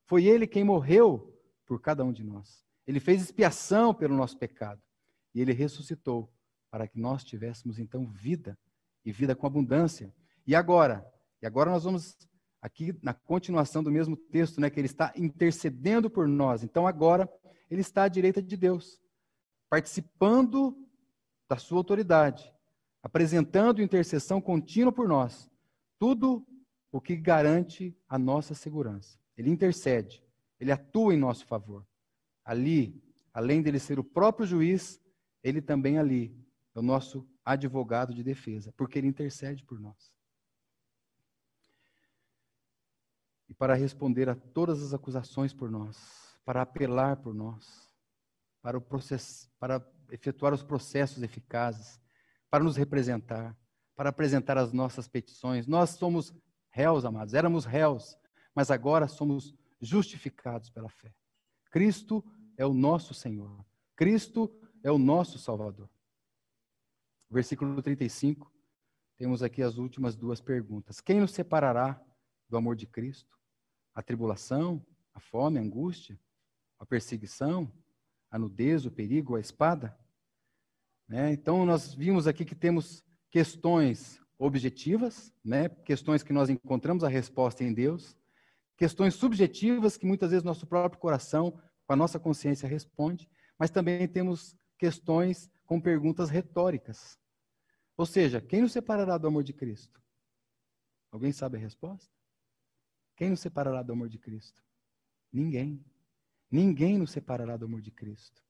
Foi 0.04 0.24
ele 0.24 0.46
quem 0.46 0.64
morreu 0.64 1.34
por 1.66 1.80
cada 1.80 2.04
um 2.04 2.12
de 2.12 2.22
nós. 2.22 2.64
Ele 2.86 3.00
fez 3.00 3.22
expiação 3.22 3.94
pelo 3.94 4.16
nosso 4.16 4.38
pecado. 4.38 4.80
E 5.34 5.40
ele 5.40 5.52
ressuscitou 5.52 6.32
para 6.70 6.86
que 6.86 6.98
nós 6.98 7.24
tivéssemos 7.24 7.78
então 7.78 8.06
vida 8.06 8.58
e 9.04 9.12
vida 9.12 9.34
com 9.34 9.46
abundância. 9.46 10.12
E 10.46 10.54
agora, 10.54 11.06
e 11.40 11.46
agora 11.46 11.70
nós 11.70 11.84
vamos 11.84 12.16
aqui 12.60 12.96
na 13.02 13.12
continuação 13.12 13.82
do 13.82 13.90
mesmo 13.90 14.16
texto, 14.16 14.60
né, 14.60 14.70
que 14.70 14.78
ele 14.78 14.86
está 14.86 15.12
intercedendo 15.16 16.08
por 16.08 16.28
nós. 16.28 16.62
Então 16.62 16.86
agora 16.86 17.28
ele 17.70 17.80
está 17.80 18.04
à 18.04 18.08
direita 18.08 18.42
de 18.42 18.56
Deus, 18.56 19.00
participando 19.68 20.76
da 21.48 21.56
sua 21.56 21.78
autoridade, 21.78 22.52
apresentando 23.02 23.82
intercessão 23.82 24.40
contínua 24.40 24.92
por 24.92 25.08
nós. 25.08 25.50
Tudo 25.98 26.46
o 26.90 27.00
que 27.00 27.16
garante 27.16 27.96
a 28.08 28.18
nossa 28.18 28.54
segurança. 28.54 29.18
Ele 29.36 29.50
intercede, 29.50 30.22
ele 30.60 30.70
atua 30.70 31.14
em 31.14 31.18
nosso 31.18 31.46
favor. 31.46 31.86
Ali, 32.44 33.02
além 33.32 33.62
dele 33.62 33.78
ser 33.78 33.98
o 33.98 34.04
próprio 34.04 34.46
juiz, 34.46 35.00
ele 35.42 35.60
também 35.60 35.98
ali 35.98 36.36
é 36.74 36.78
o 36.78 36.82
nosso 36.82 37.28
advogado 37.44 38.14
de 38.14 38.22
defesa, 38.22 38.72
porque 38.76 38.98
ele 38.98 39.08
intercede 39.08 39.64
por 39.64 39.78
nós. 39.80 40.12
E 43.48 43.54
para 43.54 43.74
responder 43.74 44.28
a 44.28 44.34
todas 44.34 44.82
as 44.82 44.94
acusações 44.94 45.52
por 45.52 45.70
nós, 45.70 46.38
para 46.44 46.62
apelar 46.62 47.16
por 47.16 47.34
nós, 47.34 47.92
para, 48.62 48.78
o 48.78 48.80
processo, 48.80 49.50
para 49.58 49.86
efetuar 50.10 50.54
os 50.54 50.62
processos 50.62 51.22
eficazes, 51.22 52.00
para 52.48 52.64
nos 52.64 52.76
representar, 52.76 53.56
para 53.94 54.10
apresentar 54.10 54.56
as 54.56 54.72
nossas 54.72 55.08
petições. 55.08 55.66
Nós 55.66 55.90
somos 55.90 56.34
réus, 56.70 57.04
amados, 57.04 57.34
éramos 57.34 57.64
réus, 57.64 58.16
mas 58.54 58.70
agora 58.70 59.08
somos 59.08 59.54
justificados 59.80 60.70
pela 60.70 60.88
fé. 60.88 61.12
Cristo 61.72 62.22
é 62.56 62.66
o 62.66 62.74
nosso 62.74 63.14
Senhor. 63.14 63.64
Cristo 63.96 64.54
é 64.84 64.92
o 64.92 64.98
nosso 64.98 65.38
Salvador. 65.38 65.88
Versículo 67.30 67.80
35, 67.80 68.52
temos 69.16 69.42
aqui 69.42 69.62
as 69.62 69.78
últimas 69.78 70.14
duas 70.14 70.38
perguntas. 70.38 71.00
Quem 71.00 71.18
nos 71.18 71.30
separará 71.30 71.98
do 72.46 72.58
amor 72.58 72.76
de 72.76 72.86
Cristo? 72.86 73.38
A 73.94 74.02
tribulação, 74.02 74.84
a 75.14 75.18
fome, 75.18 75.58
a 75.58 75.62
angústia, 75.62 76.20
a 76.78 76.84
perseguição, 76.84 77.72
a 78.30 78.38
nudez, 78.38 78.84
o 78.84 78.90
perigo, 78.90 79.36
a 79.36 79.40
espada? 79.40 79.98
Né? 81.08 81.32
Então, 81.32 81.64
nós 81.64 81.94
vimos 81.94 82.26
aqui 82.26 82.44
que 82.44 82.54
temos 82.54 83.02
questões 83.30 84.20
objetivas, 84.38 85.32
né? 85.42 85.70
questões 85.70 86.22
que 86.22 86.34
nós 86.34 86.50
encontramos 86.50 87.02
a 87.02 87.08
resposta 87.08 87.64
em 87.64 87.72
Deus, 87.72 88.14
questões 88.82 89.14
subjetivas 89.14 89.96
que 89.96 90.04
muitas 90.04 90.32
vezes 90.32 90.42
nosso 90.42 90.66
próprio 90.66 91.00
coração, 91.00 91.52
com 91.86 91.92
a 91.92 91.94
nossa 91.94 92.18
consciência, 92.18 92.68
responde, 92.68 93.30
mas 93.56 93.70
também 93.70 94.08
temos 94.08 94.56
questões 94.76 95.48
com 95.64 95.80
perguntas 95.80 96.30
retóricas. 96.30 97.16
Ou 97.96 98.04
seja, 98.04 98.40
quem 98.40 98.60
nos 98.60 98.72
separará 98.72 99.16
do 99.16 99.28
amor 99.28 99.44
de 99.44 99.52
Cristo? 99.52 100.02
Alguém 101.12 101.30
sabe 101.30 101.58
a 101.58 101.60
resposta? 101.60 102.12
Quem 103.14 103.30
nos 103.30 103.38
separará 103.38 103.84
do 103.84 103.92
amor 103.92 104.08
de 104.08 104.18
Cristo? 104.18 104.60
Ninguém. 105.32 105.80
Ninguém 106.50 106.98
nos 106.98 107.12
separará 107.12 107.56
do 107.56 107.66
amor 107.66 107.82
de 107.82 107.92
Cristo. 107.92 108.42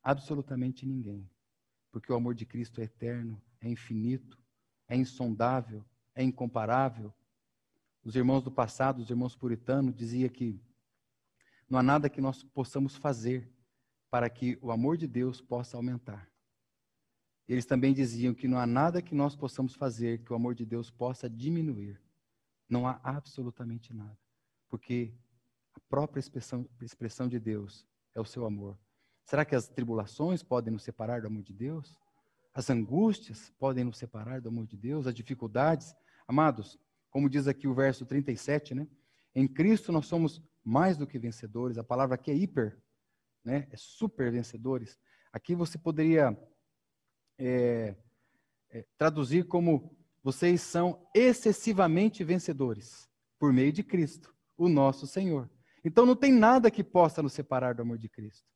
Absolutamente 0.00 0.86
ninguém. 0.86 1.28
porque 1.90 2.12
o 2.12 2.14
amor 2.14 2.36
de 2.36 2.46
Cristo 2.46 2.80
é 2.80 2.84
eterno, 2.84 3.42
é 3.60 3.68
infinito, 3.68 4.38
é 4.86 4.94
insondável, 4.94 5.84
é 6.14 6.22
incomparável. 6.22 7.12
Os 8.06 8.14
irmãos 8.14 8.40
do 8.40 8.52
passado, 8.52 9.02
os 9.02 9.10
irmãos 9.10 9.34
puritanos, 9.34 9.92
diziam 9.92 10.28
que 10.28 10.62
não 11.68 11.76
há 11.76 11.82
nada 11.82 12.08
que 12.08 12.20
nós 12.20 12.44
possamos 12.44 12.94
fazer 12.94 13.50
para 14.08 14.30
que 14.30 14.56
o 14.62 14.70
amor 14.70 14.96
de 14.96 15.08
Deus 15.08 15.40
possa 15.40 15.76
aumentar. 15.76 16.30
Eles 17.48 17.66
também 17.66 17.92
diziam 17.92 18.32
que 18.32 18.46
não 18.46 18.60
há 18.60 18.64
nada 18.64 19.02
que 19.02 19.12
nós 19.12 19.34
possamos 19.34 19.74
fazer 19.74 20.22
que 20.22 20.32
o 20.32 20.36
amor 20.36 20.54
de 20.54 20.64
Deus 20.64 20.88
possa 20.88 21.28
diminuir. 21.28 22.00
Não 22.68 22.86
há 22.86 23.00
absolutamente 23.02 23.92
nada. 23.92 24.16
Porque 24.68 25.12
a 25.74 25.80
própria 25.88 26.20
expressão, 26.20 26.64
expressão 26.80 27.26
de 27.26 27.40
Deus 27.40 27.84
é 28.14 28.20
o 28.20 28.24
seu 28.24 28.46
amor. 28.46 28.78
Será 29.24 29.44
que 29.44 29.56
as 29.56 29.66
tribulações 29.66 30.44
podem 30.44 30.72
nos 30.72 30.84
separar 30.84 31.22
do 31.22 31.26
amor 31.26 31.42
de 31.42 31.52
Deus? 31.52 31.98
As 32.54 32.70
angústias 32.70 33.52
podem 33.58 33.82
nos 33.82 33.98
separar 33.98 34.40
do 34.40 34.48
amor 34.48 34.68
de 34.68 34.76
Deus? 34.76 35.08
As 35.08 35.14
dificuldades? 35.14 35.92
Amados, 36.28 36.78
como 37.16 37.30
diz 37.30 37.48
aqui 37.48 37.66
o 37.66 37.72
verso 37.72 38.04
37, 38.04 38.74
né? 38.74 38.86
Em 39.34 39.48
Cristo 39.48 39.90
nós 39.90 40.04
somos 40.04 40.42
mais 40.62 40.98
do 40.98 41.06
que 41.06 41.18
vencedores. 41.18 41.78
A 41.78 41.82
palavra 41.82 42.14
aqui 42.14 42.30
é 42.30 42.34
hiper, 42.34 42.78
né? 43.42 43.66
É 43.70 43.76
super 43.78 44.30
vencedores. 44.30 44.98
Aqui 45.32 45.54
você 45.54 45.78
poderia 45.78 46.38
é, 47.38 47.96
é, 48.68 48.84
traduzir 48.98 49.46
como 49.46 49.96
vocês 50.22 50.60
são 50.60 51.08
excessivamente 51.14 52.22
vencedores 52.22 53.08
por 53.38 53.50
meio 53.50 53.72
de 53.72 53.82
Cristo, 53.82 54.36
o 54.54 54.68
nosso 54.68 55.06
Senhor. 55.06 55.50
Então 55.82 56.04
não 56.04 56.14
tem 56.14 56.30
nada 56.30 56.70
que 56.70 56.84
possa 56.84 57.22
nos 57.22 57.32
separar 57.32 57.74
do 57.74 57.80
amor 57.80 57.96
de 57.96 58.10
Cristo. 58.10 58.46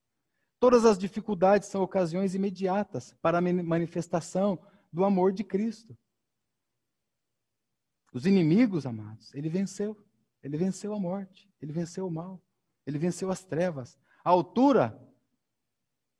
Todas 0.58 0.84
as 0.84 0.98
dificuldades 0.98 1.70
são 1.70 1.80
ocasiões 1.80 2.34
imediatas 2.34 3.16
para 3.22 3.38
a 3.38 3.40
manifestação 3.40 4.62
do 4.92 5.02
amor 5.02 5.32
de 5.32 5.44
Cristo. 5.44 5.96
Os 8.12 8.26
inimigos, 8.26 8.86
amados, 8.86 9.32
ele 9.34 9.48
venceu. 9.48 9.96
Ele 10.42 10.56
venceu 10.56 10.94
a 10.94 10.98
morte, 10.98 11.48
ele 11.60 11.72
venceu 11.72 12.06
o 12.06 12.10
mal, 12.10 12.42
ele 12.86 12.98
venceu 12.98 13.30
as 13.30 13.44
trevas. 13.44 13.98
A 14.24 14.30
altura, 14.30 14.98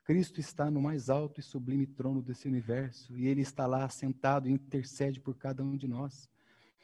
Cristo 0.05 0.41
está 0.41 0.71
no 0.71 0.81
mais 0.81 1.09
alto 1.09 1.41
e 1.41 1.43
sublime 1.43 1.87
trono 1.87 2.21
desse 2.21 2.47
universo 2.47 3.17
e 3.17 3.27
ele 3.27 3.41
está 3.41 3.67
lá 3.67 3.89
sentado 3.89 4.49
e 4.49 4.53
intercede 4.53 5.21
por 5.21 5.37
cada 5.37 5.63
um 5.63 5.77
de 5.77 5.89
nós. 5.89 6.29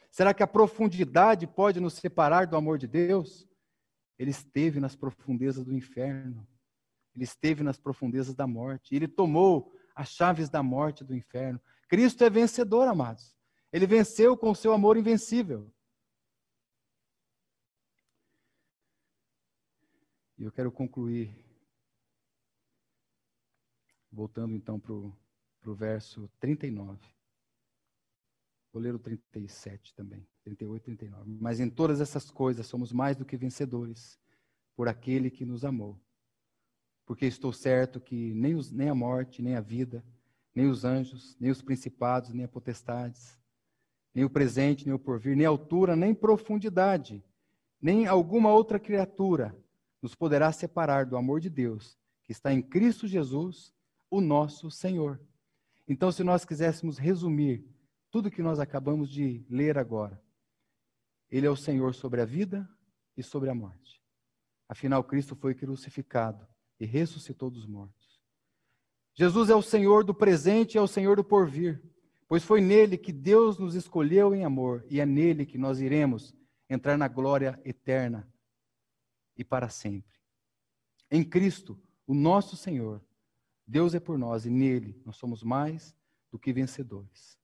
Será 0.09 0.33
que 0.33 0.41
a 0.41 0.47
profundidade 0.47 1.45
pode 1.45 1.79
nos 1.79 1.93
separar 1.93 2.47
do 2.47 2.55
amor 2.55 2.79
de 2.79 2.87
Deus? 2.87 3.47
Ele 4.17 4.31
esteve 4.31 4.79
nas 4.79 4.95
profundezas 4.95 5.63
do 5.63 5.75
inferno. 5.75 6.47
Ele 7.15 7.23
esteve 7.23 7.61
nas 7.61 7.77
profundezas 7.77 8.33
da 8.33 8.47
morte. 8.47 8.95
Ele 8.95 9.07
tomou 9.07 9.71
as 9.95 10.09
chaves 10.09 10.49
da 10.49 10.63
morte 10.63 11.03
do 11.03 11.15
inferno. 11.15 11.61
Cristo 11.87 12.23
é 12.23 12.29
vencedor, 12.29 12.87
amados. 12.87 13.36
Ele 13.71 13.85
venceu 13.85 14.37
com 14.37 14.51
o 14.51 14.55
seu 14.55 14.73
amor 14.73 14.97
invencível. 14.97 15.71
E 20.37 20.43
eu 20.43 20.51
quero 20.51 20.71
concluir, 20.71 21.35
voltando 24.11 24.55
então 24.55 24.79
para 24.79 24.93
o 24.93 25.75
verso 25.75 26.29
39. 26.39 26.99
Vou 28.71 28.81
ler 28.81 28.93
o 28.93 28.99
37 28.99 29.95
também, 29.95 30.27
38 30.43 30.83
e 30.83 30.85
39. 30.85 31.37
Mas 31.41 31.59
em 31.59 31.69
todas 31.69 31.99
essas 31.99 32.29
coisas 32.29 32.67
somos 32.67 32.91
mais 32.91 33.17
do 33.17 33.25
que 33.25 33.35
vencedores 33.35 34.19
por 34.75 34.87
aquele 34.87 35.31
que 35.31 35.45
nos 35.45 35.65
amou. 35.65 35.99
Porque 37.03 37.25
estou 37.25 37.51
certo 37.51 37.99
que 37.99 38.33
nem, 38.35 38.53
os, 38.53 38.71
nem 38.71 38.89
a 38.89 38.95
morte, 38.95 39.41
nem 39.41 39.55
a 39.55 39.61
vida, 39.61 40.05
nem 40.53 40.67
os 40.67 40.85
anjos, 40.85 41.35
nem 41.39 41.49
os 41.49 41.61
principados, 41.61 42.31
nem 42.31 42.45
as 42.45 42.51
potestades, 42.51 43.39
nem 44.17 44.25
o 44.25 44.29
presente, 44.31 44.83
nem 44.83 44.95
o 44.95 44.99
porvir, 44.99 45.37
nem 45.37 45.45
altura, 45.45 45.95
nem 45.95 46.11
profundidade, 46.11 47.23
nem 47.79 48.07
alguma 48.07 48.51
outra 48.51 48.79
criatura 48.79 49.55
nos 50.01 50.15
poderá 50.15 50.51
separar 50.51 51.05
do 51.05 51.15
amor 51.15 51.39
de 51.39 51.51
Deus 51.51 51.95
que 52.23 52.31
está 52.31 52.51
em 52.51 52.59
Cristo 52.59 53.07
Jesus, 53.07 53.71
o 54.09 54.19
nosso 54.19 54.71
Senhor. 54.71 55.21
Então, 55.87 56.11
se 56.11 56.23
nós 56.23 56.43
quiséssemos 56.43 56.97
resumir 56.97 57.63
tudo 58.09 58.31
que 58.31 58.41
nós 58.41 58.59
acabamos 58.59 59.07
de 59.07 59.45
ler 59.51 59.77
agora. 59.77 60.19
Ele 61.29 61.45
é 61.45 61.49
o 61.51 61.55
Senhor 61.55 61.93
sobre 61.93 62.19
a 62.19 62.25
vida 62.25 62.67
e 63.15 63.21
sobre 63.21 63.51
a 63.51 63.53
morte. 63.53 64.01
Afinal, 64.67 65.03
Cristo 65.03 65.35
foi 65.35 65.53
crucificado 65.53 66.47
e 66.79 66.87
ressuscitou 66.87 67.51
dos 67.51 67.67
mortos. 67.67 68.19
Jesus 69.13 69.51
é 69.51 69.55
o 69.55 69.61
Senhor 69.61 70.03
do 70.03 70.15
presente 70.15 70.73
e 70.73 70.77
é 70.79 70.81
o 70.81 70.87
Senhor 70.87 71.17
do 71.17 71.23
porvir, 71.23 71.83
pois 72.27 72.43
foi 72.43 72.61
nele 72.61 72.97
que 72.97 73.11
Deus 73.11 73.57
nos 73.57 73.75
escolheu 73.75 74.35
em 74.35 74.43
amor 74.43 74.85
e 74.89 74.99
é 74.99 75.05
nele 75.05 75.45
que 75.45 75.57
nós 75.57 75.79
iremos 75.79 76.35
entrar 76.69 76.97
na 76.97 77.07
glória 77.07 77.59
eterna 77.63 78.27
e 79.35 79.43
para 79.43 79.69
sempre. 79.69 80.17
Em 81.09 81.23
Cristo, 81.23 81.79
o 82.05 82.13
nosso 82.13 82.57
Senhor, 82.57 83.01
Deus 83.65 83.93
é 83.93 83.99
por 83.99 84.17
nós 84.17 84.45
e 84.45 84.49
nele 84.49 85.01
nós 85.05 85.15
somos 85.15 85.43
mais 85.43 85.95
do 86.31 86.37
que 86.37 86.51
vencedores. 86.51 87.37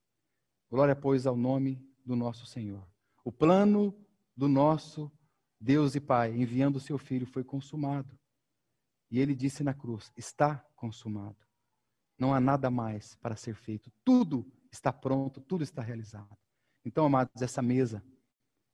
Glória, 0.70 0.96
pois, 0.96 1.26
ao 1.26 1.38
nome 1.38 1.82
do 2.06 2.16
nosso 2.16 2.46
Senhor. 2.46 2.86
O 3.24 3.32
plano 3.32 3.96
do 4.36 4.48
nosso 4.48 5.12
Deus 5.60 5.96
e 5.96 6.00
Pai, 6.02 6.36
enviando 6.36 6.76
o 6.76 6.80
seu 6.80 6.98
Filho, 6.98 7.26
foi 7.26 7.44
consumado. 7.44 8.18
E 9.10 9.20
ele 9.20 9.36
disse 9.36 9.64
na 9.64 9.74
cruz: 9.74 10.12
Está 10.18 10.58
consumado. 10.76 11.38
Não 12.18 12.34
há 12.34 12.40
nada 12.40 12.70
mais 12.70 13.16
para 13.16 13.36
ser 13.36 13.56
feito. 13.56 13.92
Tudo 14.04 14.52
está 14.74 14.92
pronto, 14.92 15.40
tudo 15.40 15.64
está 15.64 15.82
realizado. 15.82 16.36
Então, 16.84 17.06
amados, 17.06 17.42
essa 17.42 17.62
mesa, 17.62 18.04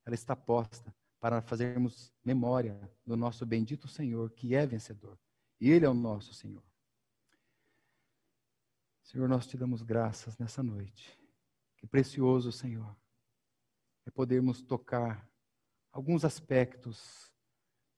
ela 0.05 0.15
está 0.15 0.35
posta 0.35 0.95
para 1.19 1.41
fazermos 1.41 2.11
memória 2.23 2.89
do 3.05 3.17
nosso 3.17 3.45
bendito 3.45 3.87
Senhor, 3.87 4.31
que 4.31 4.55
é 4.55 4.65
vencedor. 4.65 5.19
E 5.59 5.69
Ele 5.69 5.85
é 5.85 5.89
o 5.89 5.93
nosso 5.93 6.33
Senhor. 6.33 6.63
Senhor, 9.03 9.27
nós 9.27 9.45
te 9.45 9.57
damos 9.57 9.81
graças 9.81 10.37
nessa 10.37 10.63
noite. 10.63 11.19
Que 11.77 11.85
precioso, 11.85 12.51
Senhor, 12.51 12.95
é 14.05 14.11
podermos 14.11 14.61
tocar 14.61 15.29
alguns 15.91 16.23
aspectos 16.23 17.33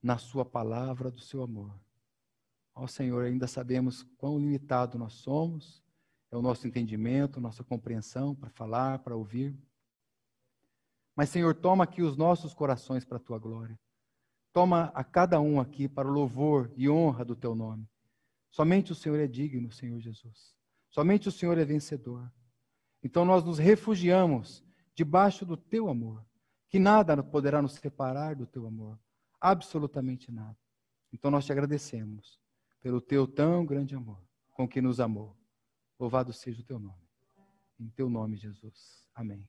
na 0.01 0.17
Sua 0.17 0.43
palavra 0.43 1.11
do 1.11 1.19
seu 1.19 1.43
amor. 1.43 1.79
Ó 2.73 2.87
Senhor, 2.87 3.25
ainda 3.25 3.47
sabemos 3.47 4.01
quão 4.17 4.39
limitado 4.39 4.97
nós 4.97 5.13
somos, 5.13 5.83
é 6.31 6.37
o 6.37 6.41
nosso 6.41 6.65
entendimento, 6.65 7.41
nossa 7.41 7.63
compreensão 7.63 8.33
para 8.33 8.49
falar, 8.49 8.99
para 8.99 9.15
ouvir. 9.15 9.55
Mas, 11.15 11.29
Senhor, 11.29 11.53
toma 11.53 11.83
aqui 11.83 12.01
os 12.01 12.15
nossos 12.15 12.53
corações 12.53 13.03
para 13.03 13.17
a 13.17 13.19
tua 13.19 13.37
glória. 13.37 13.77
Toma 14.53 14.85
a 14.95 15.03
cada 15.03 15.39
um 15.41 15.59
aqui 15.59 15.87
para 15.87 16.07
o 16.07 16.11
louvor 16.11 16.71
e 16.75 16.89
honra 16.89 17.25
do 17.25 17.35
teu 17.35 17.53
nome. 17.53 17.87
Somente 18.49 18.91
o 18.91 18.95
Senhor 18.95 19.19
é 19.19 19.27
digno, 19.27 19.71
Senhor 19.71 19.99
Jesus. 19.99 20.55
Somente 20.89 21.27
o 21.27 21.31
Senhor 21.31 21.57
é 21.57 21.65
vencedor. 21.65 22.31
Então 23.03 23.25
nós 23.25 23.43
nos 23.43 23.57
refugiamos 23.57 24.63
debaixo 24.93 25.45
do 25.45 25.57
teu 25.57 25.89
amor, 25.89 26.25
que 26.69 26.79
nada 26.79 27.21
poderá 27.23 27.61
nos 27.61 27.73
separar 27.73 28.35
do 28.35 28.45
teu 28.45 28.67
amor, 28.67 28.99
absolutamente 29.39 30.31
nada. 30.31 30.57
Então 31.11 31.31
nós 31.31 31.45
te 31.45 31.51
agradecemos 31.51 32.39
pelo 32.81 33.01
teu 33.01 33.25
tão 33.25 33.65
grande 33.65 33.95
amor 33.95 34.21
com 34.51 34.67
que 34.67 34.81
nos 34.81 34.99
amou. 34.99 35.40
Louvado 36.01 36.33
seja 36.33 36.59
o 36.61 36.63
teu 36.63 36.79
nome. 36.79 37.07
Em 37.79 37.87
teu 37.89 38.09
nome, 38.09 38.35
Jesus. 38.35 39.07
Amém. 39.13 39.47